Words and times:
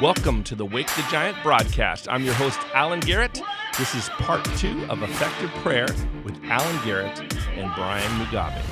Welcome 0.00 0.44
to 0.44 0.54
the 0.54 0.64
Wake 0.64 0.86
the 0.94 1.04
Giant 1.10 1.36
broadcast. 1.42 2.08
I'm 2.08 2.22
your 2.24 2.34
host, 2.34 2.60
Alan 2.72 3.00
Garrett. 3.00 3.42
This 3.78 3.96
is 3.96 4.08
part 4.10 4.44
two 4.56 4.86
of 4.88 5.02
Effective 5.02 5.50
Prayer 5.62 5.88
with 6.24 6.38
Alan 6.44 6.84
Garrett 6.84 7.18
and 7.56 7.74
Brian 7.74 8.10
Mugabe. 8.20 8.62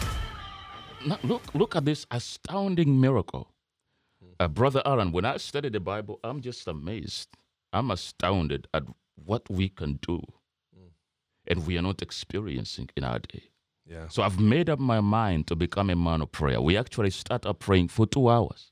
Now, 1.04 1.18
look, 1.24 1.42
look 1.52 1.74
at 1.74 1.84
this 1.84 2.06
astounding 2.12 3.00
miracle. 3.00 3.48
Uh, 4.38 4.46
Brother 4.46 4.82
Aaron, 4.86 5.10
when 5.10 5.24
I 5.24 5.38
study 5.38 5.68
the 5.68 5.80
Bible, 5.80 6.20
I'm 6.22 6.40
just 6.40 6.68
amazed. 6.68 7.28
I'm 7.72 7.90
astounded 7.90 8.68
at 8.72 8.84
what 9.16 9.50
we 9.50 9.68
can 9.68 9.98
do 10.06 10.22
and 11.46 11.66
we 11.66 11.76
are 11.78 11.82
not 11.82 12.02
experiencing 12.02 12.88
in 12.96 13.04
our 13.04 13.18
day. 13.18 13.50
Yeah. 13.84 14.08
So 14.08 14.22
I've 14.22 14.40
made 14.40 14.68
up 14.68 14.78
my 14.78 15.00
mind 15.00 15.46
to 15.48 15.56
become 15.56 15.90
a 15.90 15.96
man 15.96 16.22
of 16.22 16.32
prayer. 16.32 16.60
We 16.60 16.76
actually 16.76 17.10
start 17.10 17.46
up 17.46 17.60
praying 17.60 17.88
for 17.88 18.06
two 18.06 18.28
hours. 18.28 18.70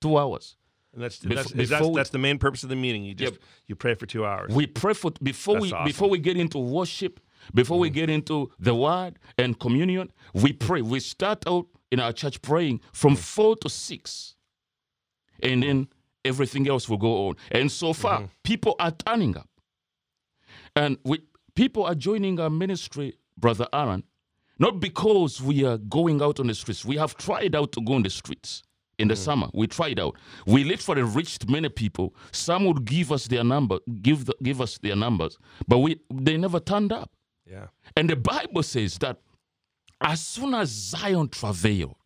Two 0.00 0.18
hours. 0.18 0.56
And 0.96 1.04
that's, 1.04 1.18
Bef- 1.18 1.34
that's, 1.34 1.68
that's, 1.68 1.86
we- 1.86 1.94
that's 1.94 2.10
the 2.10 2.18
main 2.18 2.38
purpose 2.38 2.62
of 2.62 2.70
the 2.70 2.76
meeting. 2.76 3.04
You 3.04 3.14
just 3.14 3.34
Yep. 3.34 3.42
you 3.66 3.76
pray 3.76 3.94
for 3.94 4.06
two 4.06 4.24
hours. 4.24 4.50
We 4.52 4.66
pray 4.66 4.94
for 4.94 5.10
before 5.22 5.56
That's 5.56 5.66
we 5.66 5.72
awesome. 5.72 5.84
before 5.84 6.08
we 6.08 6.18
get 6.18 6.38
into 6.38 6.58
worship, 6.58 7.20
before 7.52 7.78
we 7.78 7.88
mm-hmm. 7.88 7.94
get 7.94 8.10
into 8.10 8.50
the 8.58 8.74
word 8.74 9.18
and 9.36 9.60
communion, 9.60 10.10
we 10.32 10.54
pray. 10.54 10.80
We 10.80 11.00
start 11.00 11.44
out 11.46 11.66
in 11.92 12.00
our 12.00 12.14
church 12.14 12.40
praying 12.40 12.80
from 12.94 13.14
mm. 13.14 13.18
four 13.18 13.56
to 13.56 13.68
six, 13.68 14.36
and 15.42 15.62
then 15.62 15.88
everything 16.24 16.66
else 16.66 16.88
will 16.88 16.96
go 16.96 17.28
on. 17.28 17.36
And 17.52 17.70
so 17.70 17.92
far, 17.92 18.20
mm-hmm. 18.20 18.26
people 18.42 18.74
are 18.80 18.90
turning 18.90 19.36
up, 19.36 19.50
and 20.74 20.96
we 21.04 21.20
people 21.54 21.84
are 21.84 21.94
joining 21.94 22.40
our 22.40 22.48
ministry, 22.48 23.18
brother 23.36 23.68
Aaron, 23.70 24.04
not 24.58 24.80
because 24.80 25.42
we 25.42 25.62
are 25.62 25.76
going 25.76 26.22
out 26.22 26.40
on 26.40 26.46
the 26.46 26.54
streets. 26.54 26.86
We 26.86 26.96
have 26.96 27.18
tried 27.18 27.54
out 27.54 27.72
to 27.72 27.82
go 27.82 27.92
on 27.92 28.02
the 28.02 28.08
streets 28.08 28.62
in 28.98 29.08
the 29.08 29.16
summer. 29.16 29.48
We 29.52 29.66
tried 29.66 30.00
out. 30.00 30.16
We 30.46 30.64
literally 30.64 31.02
reached 31.02 31.48
many 31.48 31.68
people. 31.68 32.14
Some 32.32 32.64
would 32.66 32.84
give 32.84 33.12
us 33.12 33.26
their 33.26 33.44
number, 33.44 33.78
give 34.02 34.26
the, 34.26 34.34
give 34.42 34.60
us 34.60 34.78
their 34.78 34.96
numbers, 34.96 35.38
but 35.68 35.78
we 35.78 36.00
they 36.12 36.36
never 36.36 36.60
turned 36.60 36.92
up. 36.92 37.10
yeah. 37.50 37.66
And 37.96 38.08
the 38.08 38.16
Bible 38.16 38.62
says 38.62 38.98
that 38.98 39.18
as 40.00 40.20
soon 40.20 40.54
as 40.54 40.68
Zion 40.70 41.28
travailed, 41.28 41.96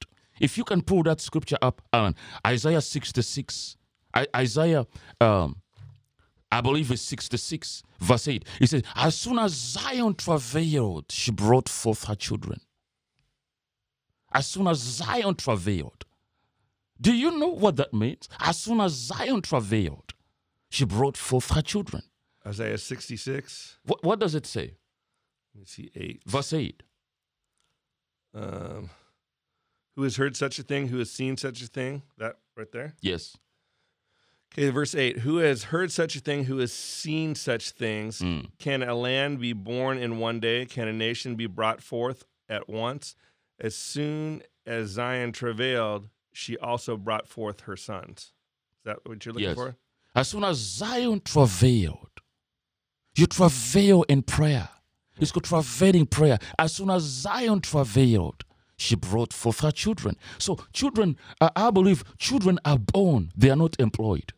if 0.40 0.56
you 0.56 0.64
can 0.64 0.82
pull 0.82 1.02
that 1.04 1.20
scripture 1.20 1.58
up, 1.60 1.82
Alan, 1.92 2.14
Isaiah 2.46 2.80
66, 2.80 3.76
I, 4.14 4.26
Isaiah, 4.34 4.86
um, 5.20 5.56
I 6.52 6.60
believe 6.60 6.90
it's 6.90 7.02
66, 7.02 7.82
verse 8.00 8.26
8. 8.26 8.44
It 8.60 8.66
says, 8.68 8.82
As 8.96 9.14
soon 9.14 9.38
as 9.38 9.52
Zion 9.52 10.14
travailed, 10.14 11.06
she 11.10 11.30
brought 11.30 11.68
forth 11.68 12.04
her 12.04 12.14
children. 12.14 12.60
As 14.32 14.46
soon 14.46 14.66
as 14.66 14.78
Zion 14.78 15.34
travailed. 15.34 16.04
Do 17.00 17.14
you 17.14 17.38
know 17.38 17.48
what 17.48 17.76
that 17.76 17.94
means? 17.94 18.28
As 18.38 18.58
soon 18.58 18.80
as 18.80 18.92
Zion 18.92 19.42
travailed, 19.42 20.12
she 20.70 20.84
brought 20.84 21.16
forth 21.16 21.50
her 21.50 21.62
children. 21.62 22.02
Isaiah 22.46 22.78
66. 22.78 23.78
What, 23.84 24.04
what 24.04 24.18
does 24.18 24.34
it 24.34 24.46
say? 24.46 24.74
Let 25.54 25.60
me 25.60 25.66
see, 25.66 25.90
8. 25.94 26.22
Verse 26.26 26.52
8. 26.52 26.82
Um, 28.34 28.90
who 29.96 30.02
has 30.02 30.16
heard 30.16 30.36
such 30.36 30.58
a 30.58 30.62
thing? 30.62 30.88
Who 30.88 30.98
has 30.98 31.10
seen 31.10 31.36
such 31.36 31.62
a 31.62 31.66
thing? 31.66 32.02
That 32.18 32.36
right 32.56 32.70
there. 32.72 32.94
Yes. 33.00 33.36
Okay, 34.52 34.70
verse 34.70 34.94
8. 34.94 35.18
Who 35.18 35.38
has 35.38 35.64
heard 35.64 35.92
such 35.92 36.16
a 36.16 36.20
thing? 36.20 36.44
Who 36.44 36.58
has 36.58 36.72
seen 36.72 37.34
such 37.34 37.70
things? 37.70 38.20
Mm. 38.20 38.50
Can 38.58 38.82
a 38.82 38.94
land 38.94 39.40
be 39.40 39.52
born 39.52 39.98
in 39.98 40.18
one 40.18 40.40
day? 40.40 40.66
Can 40.66 40.88
a 40.88 40.92
nation 40.92 41.36
be 41.36 41.46
brought 41.46 41.82
forth 41.82 42.24
at 42.48 42.68
once? 42.68 43.14
As 43.60 43.76
soon 43.76 44.42
as 44.66 44.88
Zion 44.90 45.32
travailed, 45.32 46.08
she 46.32 46.56
also 46.58 46.96
brought 46.96 47.26
forth 47.28 47.60
her 47.62 47.76
sons. 47.76 48.32
Is 48.78 48.84
that 48.84 48.98
what 49.04 49.24
you're 49.24 49.32
looking 49.34 49.48
Yes. 49.48 49.56
for? 49.56 49.76
As 50.14 50.28
soon 50.28 50.44
as 50.44 50.56
Zion 50.58 51.20
travailed, 51.20 52.08
you 53.16 53.26
travail 53.26 54.02
in 54.08 54.22
prayer. 54.22 54.68
It's 55.18 55.32
called 55.32 55.44
travailing 55.44 56.06
prayer. 56.06 56.38
As 56.58 56.72
soon 56.72 56.90
as 56.90 57.02
Zion 57.02 57.60
travailed, 57.60 58.44
she 58.76 58.96
brought 58.96 59.32
forth 59.32 59.60
her 59.60 59.70
children. 59.70 60.16
So, 60.38 60.56
children, 60.72 61.16
uh, 61.40 61.50
I 61.54 61.70
believe 61.70 62.02
children 62.18 62.58
are 62.64 62.78
born, 62.78 63.30
they 63.36 63.50
are 63.50 63.56
not 63.56 63.76
employed. 63.78 64.32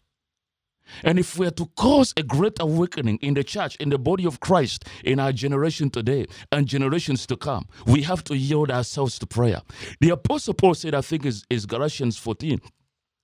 And 1.04 1.18
if 1.18 1.38
we 1.38 1.46
are 1.46 1.52
to 1.52 1.66
cause 1.76 2.12
a 2.16 2.22
great 2.22 2.54
awakening 2.60 3.18
in 3.22 3.34
the 3.34 3.44
church, 3.44 3.76
in 3.76 3.88
the 3.88 3.98
body 3.98 4.24
of 4.26 4.40
Christ, 4.40 4.84
in 5.04 5.18
our 5.20 5.32
generation 5.32 5.90
today 5.90 6.26
and 6.50 6.66
generations 6.66 7.26
to 7.26 7.36
come, 7.36 7.66
we 7.86 8.02
have 8.02 8.24
to 8.24 8.36
yield 8.36 8.70
ourselves 8.70 9.18
to 9.20 9.26
prayer. 9.26 9.62
The 10.00 10.10
Apostle 10.10 10.54
Paul 10.54 10.74
said, 10.74 10.94
I 10.94 11.00
think 11.00 11.24
is, 11.24 11.44
is 11.50 11.66
Galatians 11.66 12.18
14, 12.18 12.60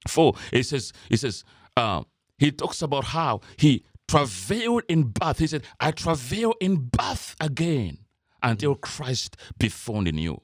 4. 0.07 0.35
It 0.53 0.65
says, 0.65 0.93
it 1.11 1.19
says, 1.19 1.45
uh, 1.77 2.03
he 2.39 2.53
talks 2.53 2.83
about 2.83 3.05
how 3.05 3.41
he 3.57 3.85
travailed 4.07 4.85
in 4.89 5.05
birth. 5.05 5.39
He 5.39 5.47
said, 5.47 5.65
I 5.81 5.91
travail 5.93 6.55
in 6.61 6.89
birth 6.91 7.37
again 7.41 7.99
until 8.43 8.75
Christ 8.77 9.37
be 9.59 9.69
found 9.69 10.09
in 10.09 10.19
you. 10.19 10.41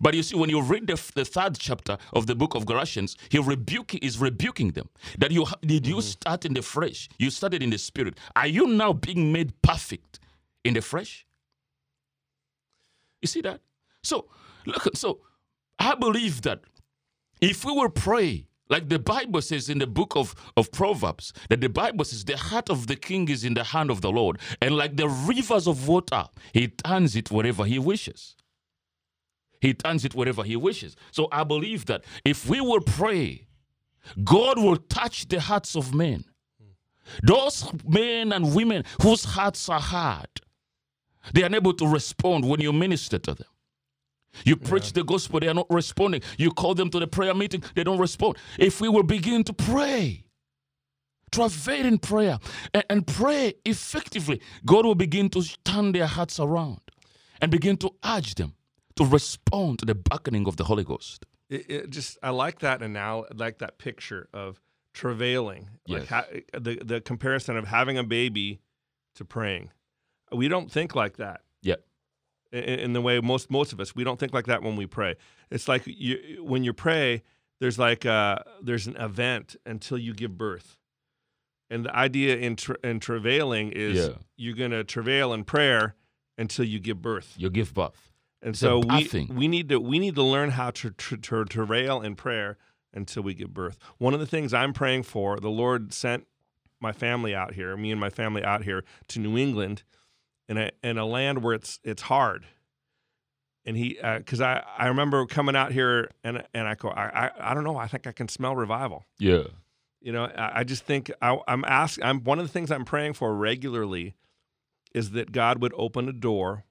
But 0.00 0.14
you 0.14 0.22
see, 0.22 0.36
when 0.36 0.50
you 0.50 0.60
read 0.60 0.86
the, 0.86 1.00
the 1.14 1.24
third 1.24 1.58
chapter 1.58 1.98
of 2.12 2.26
the 2.26 2.34
book 2.34 2.54
of 2.54 2.66
Galatians, 2.66 3.16
he 3.28 3.38
rebuke, 3.38 3.94
is 4.02 4.18
rebuking 4.18 4.72
them. 4.72 4.88
That 5.18 5.30
you 5.30 5.46
did 5.62 5.86
you 5.86 5.96
mm-hmm. 5.96 6.00
start 6.00 6.44
in 6.44 6.54
the 6.54 6.62
flesh, 6.62 7.08
you 7.18 7.30
started 7.30 7.62
in 7.62 7.70
the 7.70 7.78
spirit. 7.78 8.18
Are 8.36 8.46
you 8.46 8.66
now 8.66 8.92
being 8.92 9.32
made 9.32 9.60
perfect 9.62 10.20
in 10.64 10.74
the 10.74 10.82
flesh? 10.82 11.26
You 13.20 13.28
see 13.28 13.40
that? 13.42 13.60
So 14.02 14.26
look, 14.66 14.88
so 14.94 15.20
I 15.78 15.94
believe 15.94 16.42
that 16.42 16.60
if 17.40 17.64
we 17.64 17.72
will 17.72 17.90
pray, 17.90 18.46
like 18.68 18.88
the 18.88 18.98
Bible 18.98 19.42
says 19.42 19.68
in 19.68 19.78
the 19.78 19.86
book 19.86 20.16
of, 20.16 20.34
of 20.56 20.72
Proverbs, 20.72 21.32
that 21.50 21.60
the 21.60 21.68
Bible 21.68 22.04
says 22.04 22.24
the 22.24 22.36
heart 22.36 22.70
of 22.70 22.86
the 22.86 22.96
king 22.96 23.28
is 23.28 23.44
in 23.44 23.54
the 23.54 23.64
hand 23.64 23.90
of 23.90 24.00
the 24.00 24.10
Lord, 24.10 24.38
and 24.60 24.76
like 24.76 24.96
the 24.96 25.08
rivers 25.08 25.66
of 25.66 25.88
water, 25.88 26.24
he 26.52 26.68
turns 26.68 27.16
it 27.16 27.30
wherever 27.30 27.64
he 27.64 27.78
wishes. 27.78 28.36
He 29.62 29.74
turns 29.74 30.04
it 30.04 30.14
wherever 30.14 30.42
he 30.42 30.56
wishes. 30.56 30.96
So 31.12 31.28
I 31.30 31.44
believe 31.44 31.86
that 31.86 32.04
if 32.24 32.48
we 32.48 32.60
will 32.60 32.80
pray, 32.80 33.46
God 34.24 34.58
will 34.58 34.76
touch 34.76 35.28
the 35.28 35.40
hearts 35.40 35.76
of 35.76 35.94
men. 35.94 36.24
Those 37.22 37.70
men 37.86 38.32
and 38.32 38.54
women 38.54 38.84
whose 39.00 39.24
hearts 39.24 39.68
are 39.68 39.80
hard, 39.80 40.28
they 41.32 41.44
are 41.44 41.46
unable 41.46 41.74
to 41.74 41.86
respond 41.86 42.44
when 42.48 42.60
you 42.60 42.72
minister 42.72 43.18
to 43.20 43.34
them. 43.34 43.46
You 44.44 44.56
preach 44.56 44.94
the 44.94 45.04
gospel, 45.04 45.38
they 45.38 45.48
are 45.48 45.54
not 45.54 45.66
responding. 45.70 46.22
You 46.38 46.50
call 46.50 46.74
them 46.74 46.90
to 46.90 46.98
the 46.98 47.06
prayer 47.06 47.34
meeting, 47.34 47.62
they 47.76 47.84
don't 47.84 47.98
respond. 47.98 48.38
If 48.58 48.80
we 48.80 48.88
will 48.88 49.04
begin 49.04 49.44
to 49.44 49.52
pray, 49.52 50.24
travail 51.30 51.86
in 51.86 51.98
prayer, 51.98 52.38
and, 52.74 52.84
and 52.90 53.06
pray 53.06 53.54
effectively, 53.64 54.40
God 54.66 54.86
will 54.86 54.96
begin 54.96 55.28
to 55.30 55.42
turn 55.64 55.92
their 55.92 56.06
hearts 56.06 56.40
around 56.40 56.80
and 57.40 57.50
begin 57.50 57.76
to 57.78 57.90
urge 58.04 58.34
them 58.34 58.54
to 58.96 59.04
respond 59.04 59.78
to 59.80 59.84
the 59.86 59.94
beckoning 59.94 60.46
of 60.46 60.56
the 60.56 60.64
Holy 60.64 60.84
Ghost. 60.84 61.24
It, 61.50 61.70
it 61.70 61.90
just 61.90 62.18
I 62.22 62.30
like 62.30 62.60
that 62.60 62.82
and 62.82 62.92
now 62.94 63.24
like 63.34 63.58
that 63.58 63.78
picture 63.78 64.28
of 64.32 64.60
travailing, 64.94 65.68
like 65.88 66.02
Yes. 66.02 66.08
ha- 66.08 66.26
the 66.58 66.76
the 66.84 67.00
comparison 67.00 67.56
of 67.56 67.66
having 67.68 67.98
a 67.98 68.04
baby 68.04 68.60
to 69.16 69.24
praying. 69.24 69.70
We 70.30 70.48
don't 70.48 70.70
think 70.70 70.94
like 70.94 71.16
that. 71.18 71.42
Yeah. 71.62 71.76
in, 72.52 72.62
in 72.80 72.92
the 72.92 73.00
way 73.00 73.20
most 73.20 73.50
most 73.50 73.72
of 73.72 73.80
us 73.80 73.94
we 73.94 74.04
don't 74.04 74.18
think 74.18 74.32
like 74.34 74.46
that 74.46 74.62
when 74.62 74.76
we 74.76 74.86
pray. 74.86 75.16
It's 75.50 75.68
like 75.68 75.82
you 75.86 76.42
when 76.44 76.64
you 76.64 76.72
pray, 76.72 77.22
there's 77.60 77.78
like 77.78 78.04
uh 78.06 78.38
there's 78.62 78.86
an 78.86 78.96
event 78.96 79.56
until 79.66 79.98
you 79.98 80.14
give 80.14 80.36
birth, 80.38 80.78
and 81.70 81.84
the 81.84 81.94
idea 81.96 82.36
in 82.36 82.56
tra- 82.56 82.78
in 82.84 83.00
travailing 83.00 83.72
is 83.72 84.06
Yeah. 84.08 84.14
you're 84.36 84.56
gonna 84.56 84.84
travail 84.84 85.32
in 85.34 85.44
prayer 85.44 85.94
until 86.38 86.64
you 86.64 86.78
give 86.80 87.00
birth. 87.02 87.34
You 87.36 87.50
give 87.50 87.74
birth. 87.74 88.11
And 88.42 88.56
so 88.56 88.80
we 88.80 89.28
we 89.30 89.48
need 89.48 89.68
to 89.68 89.78
we 89.78 89.98
need 89.98 90.16
to 90.16 90.22
learn 90.22 90.50
how 90.50 90.70
to 90.72 90.90
to, 90.90 91.16
to 91.16 91.44
travail 91.44 92.00
in 92.00 92.16
prayer 92.16 92.58
until 92.92 93.22
we 93.22 93.34
give 93.34 93.54
birth. 93.54 93.78
One 93.98 94.14
of 94.14 94.20
the 94.20 94.26
things 94.26 94.52
I'm 94.52 94.72
praying 94.72 95.04
for, 95.04 95.38
the 95.38 95.50
Lord 95.50 95.94
sent 95.94 96.26
my 96.80 96.92
family 96.92 97.34
out 97.34 97.54
here, 97.54 97.76
me 97.76 97.92
and 97.92 98.00
my 98.00 98.10
family 98.10 98.44
out 98.44 98.64
here 98.64 98.84
to 99.08 99.20
New 99.20 99.38
England, 99.38 99.84
in 100.48 100.58
a 100.58 100.70
in 100.82 100.98
a 100.98 101.06
land 101.06 101.42
where 101.42 101.54
it's 101.54 101.78
it's 101.84 102.02
hard. 102.02 102.46
And 103.64 103.76
he, 103.76 103.98
uh, 104.00 104.18
because 104.18 104.40
I 104.40 104.64
I 104.76 104.88
remember 104.88 105.24
coming 105.26 105.54
out 105.54 105.70
here 105.72 106.10
and 106.24 106.42
and 106.52 106.66
I 106.66 106.74
go 106.74 106.88
I, 106.88 107.26
I 107.26 107.50
I 107.50 107.54
don't 107.54 107.64
know 107.64 107.76
I 107.76 107.86
think 107.86 108.06
I 108.06 108.12
can 108.12 108.28
smell 108.28 108.56
revival. 108.56 109.04
Yeah. 109.18 109.44
You 110.00 110.10
know, 110.10 110.24
I, 110.24 110.60
I 110.60 110.64
just 110.64 110.84
think 110.84 111.12
I, 111.22 111.38
I'm 111.46 111.64
asking. 111.64 112.04
I'm 112.04 112.24
one 112.24 112.40
of 112.40 112.46
the 112.46 112.52
things 112.52 112.72
I'm 112.72 112.84
praying 112.84 113.12
for 113.12 113.34
regularly 113.36 114.16
is 114.92 115.12
that 115.12 115.30
God 115.30 115.62
would 115.62 115.72
open 115.76 116.08
a 116.08 116.12
door, 116.12 116.64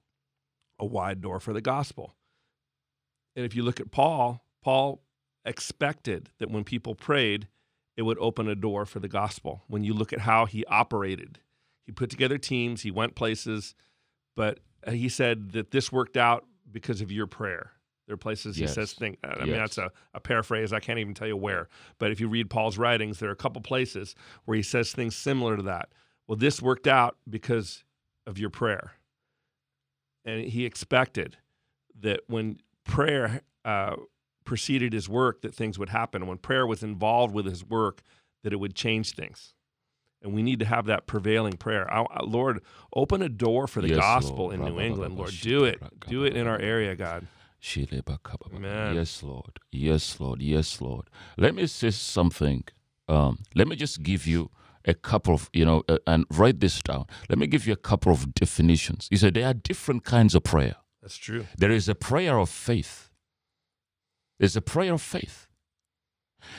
a 0.82 0.84
wide 0.84 1.20
door 1.22 1.38
for 1.40 1.52
the 1.54 1.60
gospel. 1.62 2.14
And 3.36 3.46
if 3.46 3.54
you 3.54 3.62
look 3.62 3.80
at 3.80 3.90
Paul, 3.92 4.44
Paul 4.62 5.00
expected 5.44 6.30
that 6.38 6.50
when 6.50 6.64
people 6.64 6.94
prayed, 6.94 7.48
it 7.96 8.02
would 8.02 8.18
open 8.18 8.48
a 8.48 8.54
door 8.54 8.84
for 8.84 9.00
the 9.00 9.08
gospel. 9.08 9.62
When 9.68 9.84
you 9.84 9.94
look 9.94 10.12
at 10.12 10.20
how 10.20 10.44
he 10.46 10.64
operated, 10.66 11.38
he 11.86 11.92
put 11.92 12.10
together 12.10 12.36
teams, 12.36 12.82
he 12.82 12.90
went 12.90 13.14
places, 13.14 13.74
but 14.36 14.60
uh, 14.86 14.90
he 14.90 15.08
said 15.08 15.52
that 15.52 15.70
this 15.70 15.92
worked 15.92 16.16
out 16.16 16.44
because 16.70 17.00
of 17.00 17.12
your 17.12 17.26
prayer. 17.26 17.72
There 18.06 18.14
are 18.14 18.18
places 18.18 18.58
Yes. 18.58 18.70
he 18.70 18.74
says 18.74 18.92
things. 18.94 19.16
Uh, 19.22 19.34
I 19.36 19.44
mean, 19.44 19.48
Yes. 19.54 19.58
that's 19.76 19.78
a, 19.78 19.92
a 20.14 20.20
paraphrase. 20.20 20.72
I 20.72 20.80
can't 20.80 20.98
even 20.98 21.14
tell 21.14 21.28
you 21.28 21.36
where. 21.36 21.68
But 21.98 22.10
if 22.10 22.20
you 22.20 22.28
read 22.28 22.50
Paul's 22.50 22.76
writings, 22.78 23.18
there 23.20 23.28
are 23.28 23.32
a 23.32 23.36
couple 23.36 23.62
places 23.62 24.14
where 24.44 24.56
he 24.56 24.62
says 24.62 24.92
things 24.92 25.14
similar 25.14 25.56
to 25.56 25.62
that. 25.64 25.90
Well, 26.26 26.36
this 26.36 26.60
worked 26.60 26.86
out 26.88 27.16
because 27.28 27.84
of 28.26 28.38
your 28.38 28.50
prayer. 28.50 28.92
And 30.24 30.44
he 30.44 30.64
expected 30.64 31.36
that 32.00 32.20
when 32.28 32.58
prayer 32.84 33.42
uh, 33.64 33.96
preceded 34.44 34.92
his 34.92 35.08
work, 35.08 35.42
that 35.42 35.54
things 35.54 35.78
would 35.78 35.88
happen. 35.90 36.26
When 36.26 36.38
prayer 36.38 36.66
was 36.66 36.82
involved 36.82 37.34
with 37.34 37.46
his 37.46 37.64
work, 37.64 38.02
that 38.44 38.52
it 38.52 38.56
would 38.56 38.74
change 38.74 39.12
things. 39.12 39.54
And 40.22 40.32
we 40.32 40.42
need 40.42 40.60
to 40.60 40.64
have 40.64 40.86
that 40.86 41.06
prevailing 41.06 41.54
prayer. 41.54 41.92
I, 41.92 42.02
I- 42.02 42.22
Lord, 42.22 42.60
open 42.94 43.22
a 43.22 43.28
door 43.28 43.66
for 43.66 43.80
the 43.80 43.88
Yes, 43.88 43.98
gospel 43.98 44.36
Lord. 44.46 44.54
in 44.54 44.64
New 44.64 44.80
England. 44.80 45.16
Lord, 45.16 45.34
do 45.40 45.64
it. 45.64 45.80
Do 46.08 46.24
it 46.24 46.36
in 46.36 46.46
our 46.46 46.58
area, 46.60 46.94
God. 46.94 47.26
Amen. 48.56 48.94
Yes, 48.94 49.22
Lord. 49.22 49.58
Yes, 49.70 50.18
Lord. 50.20 50.42
Yes, 50.42 50.80
Lord. 50.80 51.08
Let 51.36 51.54
me 51.54 51.66
say 51.66 51.90
something. 51.90 52.64
Um, 53.08 53.38
let 53.54 53.66
me 53.68 53.76
just 53.76 54.02
give 54.02 54.26
you 54.26 54.50
a 54.84 54.94
couple 54.94 55.34
of, 55.34 55.50
you 55.52 55.64
know, 55.64 55.82
uh, 55.88 55.98
and 56.06 56.24
write 56.30 56.60
this 56.60 56.80
down. 56.82 57.06
Let 57.28 57.38
me 57.38 57.46
give 57.46 57.66
you 57.66 57.72
a 57.72 57.76
couple 57.76 58.12
of 58.12 58.34
definitions. 58.34 59.08
You 59.10 59.16
said 59.16 59.34
there 59.34 59.46
are 59.46 59.54
different 59.54 60.04
kinds 60.04 60.34
of 60.34 60.44
prayer. 60.44 60.76
That's 61.00 61.16
true. 61.16 61.46
There 61.56 61.70
is 61.70 61.88
a 61.88 61.94
prayer 61.94 62.38
of 62.38 62.48
faith. 62.48 63.10
There's 64.38 64.56
a 64.56 64.62
prayer 64.62 64.94
of 64.94 65.02
faith. 65.02 65.48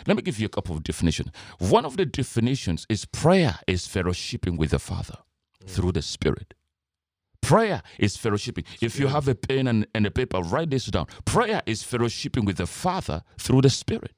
Let 0.08 0.16
me 0.16 0.24
give 0.24 0.40
you 0.40 0.46
a 0.46 0.50
couple 0.50 0.76
of 0.76 0.84
definitions. 0.84 1.30
One 1.60 1.86
of 1.86 1.98
the 1.98 2.06
definitions 2.06 2.86
is 2.90 3.06
prayer 3.06 3.60
is 3.68 3.88
fellowshipping 3.88 4.58
with 4.58 4.72
the 4.72 4.80
Father 4.80 5.18
through 5.66 5.92
the 5.94 6.02
Spirit. 6.02 6.54
Prayer 7.42 7.84
is 8.00 8.16
fellowshipping. 8.16 8.66
If 8.82 8.98
you 8.98 9.08
have 9.08 9.28
a 9.28 9.36
pen 9.36 9.68
and, 9.68 9.86
and 9.94 10.06
a 10.06 10.12
paper, 10.12 10.40
write 10.40 10.70
this 10.70 10.86
down. 10.86 11.08
Prayer 11.26 11.62
is 11.66 11.84
fellowshipping 11.84 12.46
with 12.46 12.58
the 12.58 12.68
Father 12.68 13.24
through 13.38 13.62
the 13.62 13.70
Spirit. 13.70 14.14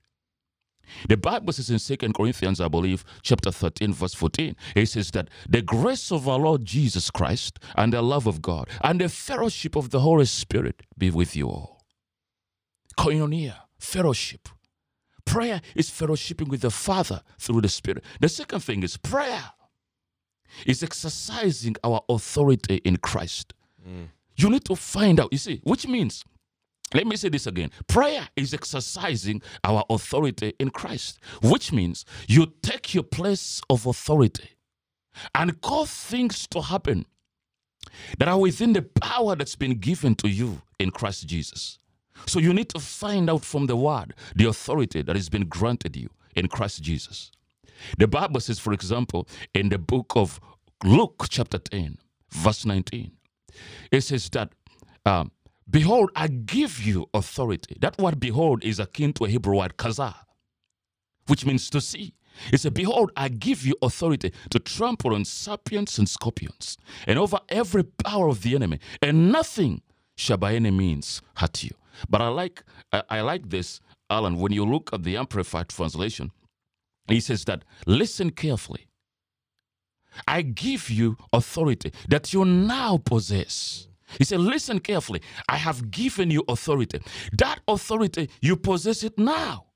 The 1.07 1.17
Bible 1.17 1.53
says 1.53 1.69
in 1.69 1.97
2 1.97 2.13
Corinthians, 2.13 2.61
I 2.61 2.67
believe, 2.67 3.03
chapter 3.21 3.51
13, 3.51 3.93
verse 3.93 4.13
14, 4.13 4.55
it 4.75 4.85
says 4.87 5.11
that 5.11 5.29
the 5.47 5.61
grace 5.61 6.11
of 6.11 6.27
our 6.27 6.39
Lord 6.39 6.65
Jesus 6.65 7.09
Christ 7.11 7.59
and 7.75 7.93
the 7.93 8.01
love 8.01 8.27
of 8.27 8.41
God 8.41 8.69
and 8.81 9.01
the 9.01 9.09
fellowship 9.09 9.75
of 9.75 9.89
the 9.89 9.99
Holy 9.99 10.25
Spirit 10.25 10.83
be 10.97 11.09
with 11.09 11.35
you 11.35 11.47
all. 11.47 11.83
Koinonia, 12.97 13.55
fellowship. 13.77 14.49
Prayer 15.25 15.61
is 15.75 15.89
fellowshipping 15.89 16.49
with 16.49 16.61
the 16.61 16.71
Father 16.71 17.21
through 17.39 17.61
the 17.61 17.69
Spirit. 17.69 18.03
The 18.21 18.29
second 18.29 18.59
thing 18.61 18.83
is 18.83 18.95
prayer 18.97 19.43
is 20.65 20.83
exercising 20.83 21.75
our 21.83 22.01
authority 22.07 22.75
in 22.85 22.97
Christ. 22.97 23.53
Mm. 23.87 24.09
You 24.37 24.49
need 24.49 24.65
to 24.65 24.75
find 24.75 25.19
out, 25.19 25.29
you 25.31 25.37
see, 25.37 25.61
which 25.63 25.87
means, 25.87 26.23
let 26.93 27.07
me 27.07 27.15
say 27.15 27.29
this 27.29 27.47
again 27.47 27.71
prayer 27.87 28.27
is 28.35 28.53
exercising 28.53 29.41
our 29.63 29.83
authority 29.89 30.53
in 30.59 30.69
Christ, 30.69 31.19
which 31.41 31.71
means 31.71 32.05
you 32.27 32.53
take 32.61 32.93
your 32.93 33.03
place 33.03 33.61
of 33.69 33.85
authority 33.85 34.49
and 35.33 35.61
cause 35.61 35.91
things 35.91 36.47
to 36.47 36.61
happen 36.61 37.05
that 38.19 38.27
are 38.27 38.39
within 38.39 38.73
the 38.73 38.81
power 38.81 39.35
that's 39.35 39.55
been 39.55 39.75
given 39.79 40.15
to 40.15 40.29
you 40.29 40.61
in 40.79 40.91
Christ 40.91 41.27
Jesus. 41.27 41.77
So 42.25 42.39
you 42.39 42.53
need 42.53 42.69
to 42.69 42.79
find 42.79 43.29
out 43.29 43.43
from 43.43 43.67
the 43.67 43.75
word 43.75 44.13
the 44.35 44.47
authority 44.47 45.01
that 45.01 45.15
has 45.15 45.29
been 45.29 45.45
granted 45.45 45.95
you 45.95 46.09
in 46.35 46.47
Christ 46.47 46.81
Jesus. 46.81 47.31
The 47.97 48.07
Bible 48.07 48.39
says, 48.39 48.59
for 48.59 48.73
example, 48.73 49.27
in 49.53 49.69
the 49.69 49.77
book 49.77 50.13
of 50.15 50.39
Luke, 50.83 51.25
chapter 51.29 51.57
10, 51.57 51.97
verse 52.31 52.65
19, 52.65 53.11
it 53.91 54.01
says 54.01 54.29
that, 54.29 54.51
um, 55.05 55.31
Behold, 55.69 56.11
I 56.15 56.27
give 56.27 56.81
you 56.81 57.07
authority. 57.13 57.77
That 57.81 57.97
word 57.99 58.19
behold 58.19 58.63
is 58.63 58.79
akin 58.79 59.13
to 59.15 59.25
a 59.25 59.29
Hebrew 59.29 59.57
word 59.57 59.77
kazah, 59.77 60.15
which 61.27 61.45
means 61.45 61.69
to 61.71 61.81
see. 61.81 62.15
It 62.53 62.59
said, 62.61 62.73
Behold, 62.75 63.11
I 63.17 63.29
give 63.29 63.65
you 63.65 63.75
authority 63.81 64.33
to 64.51 64.59
trample 64.59 65.15
on 65.15 65.25
serpents 65.25 65.97
and 65.99 66.09
scorpions 66.09 66.77
and 67.07 67.19
over 67.19 67.39
every 67.49 67.83
power 67.83 68.29
of 68.29 68.43
the 68.43 68.55
enemy, 68.55 68.79
and 69.01 69.31
nothing 69.31 69.81
shall 70.17 70.37
by 70.37 70.55
any 70.55 70.71
means 70.71 71.21
hurt 71.37 71.63
you. 71.63 71.71
But 72.09 72.21
I 72.21 72.29
like 72.29 72.63
I, 72.93 73.03
I 73.09 73.21
like 73.21 73.49
this, 73.49 73.81
Alan, 74.09 74.37
when 74.37 74.53
you 74.53 74.65
look 74.65 74.91
at 74.93 75.03
the 75.03 75.17
Amplified 75.17 75.69
translation, 75.69 76.31
he 77.07 77.19
says 77.21 77.45
that 77.45 77.65
listen 77.87 78.31
carefully. 78.31 78.87
I 80.27 80.43
give 80.43 80.89
you 80.89 81.17
authority 81.33 81.93
that 82.09 82.33
you 82.33 82.45
now 82.45 82.97
possess. 82.97 83.87
He 84.17 84.23
said, 84.25 84.39
Listen 84.41 84.79
carefully. 84.79 85.21
I 85.49 85.57
have 85.57 85.91
given 85.91 86.31
you 86.31 86.43
authority. 86.47 86.99
That 87.33 87.59
authority, 87.67 88.29
you 88.41 88.55
possess 88.57 89.03
it 89.03 89.17
now 89.19 89.67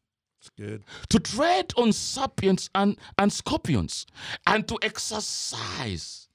It's 0.41 0.49
good. 0.51 0.83
to 1.09 1.19
tread 1.19 1.73
on 1.77 1.93
serpents 1.93 2.69
and, 2.75 2.97
and 3.17 3.33
scorpions 3.33 4.05
and 4.47 4.67
to 4.67 4.77
exercise. 4.81 6.29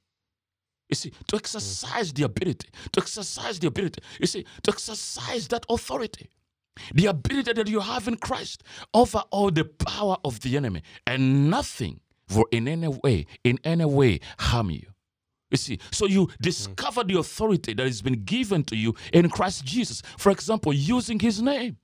You 0.91 0.97
see, 0.97 1.13
to 1.29 1.37
exercise 1.37 2.13
the 2.13 2.25
ability, 2.25 2.69
to 2.93 3.01
exercise 3.01 3.59
the 3.59 3.69
ability, 3.69 4.03
you 4.21 4.27
see, 4.27 4.45
to 4.63 4.71
exercise 4.73 5.49
that 5.49 5.67
authority, 5.71 6.31
the 6.95 7.07
ability 7.07 7.55
that 7.55 7.69
you 7.69 7.81
have 7.81 8.09
in 8.09 8.17
Christ 8.19 8.63
over 8.95 9.23
all 9.31 9.51
the 9.51 9.65
power 9.65 10.19
of 10.25 10.41
the 10.41 10.57
enemy, 10.57 10.83
and 11.07 11.51
nothing 11.51 12.01
will 12.35 12.47
in 12.53 12.69
any 12.69 12.89
way, 12.89 13.27
in 13.45 13.59
any 13.65 13.85
way 13.87 14.21
harm 14.39 14.71
you. 14.71 14.87
You 15.55 15.59
see, 15.59 15.79
so 15.93 16.07
you 16.07 16.27
mm-hmm. 16.27 16.43
discover 16.43 17.05
the 17.05 17.17
authority 17.17 17.75
that 17.75 17.87
has 17.87 18.03
been 18.03 18.25
given 18.25 18.65
to 18.65 18.77
you 18.77 18.97
in 19.13 19.31
Christ 19.31 19.65
Jesus. 19.65 20.03
For 20.19 20.33
example, 20.33 20.73
using 20.73 21.21
his 21.21 21.41
name. 21.41 21.77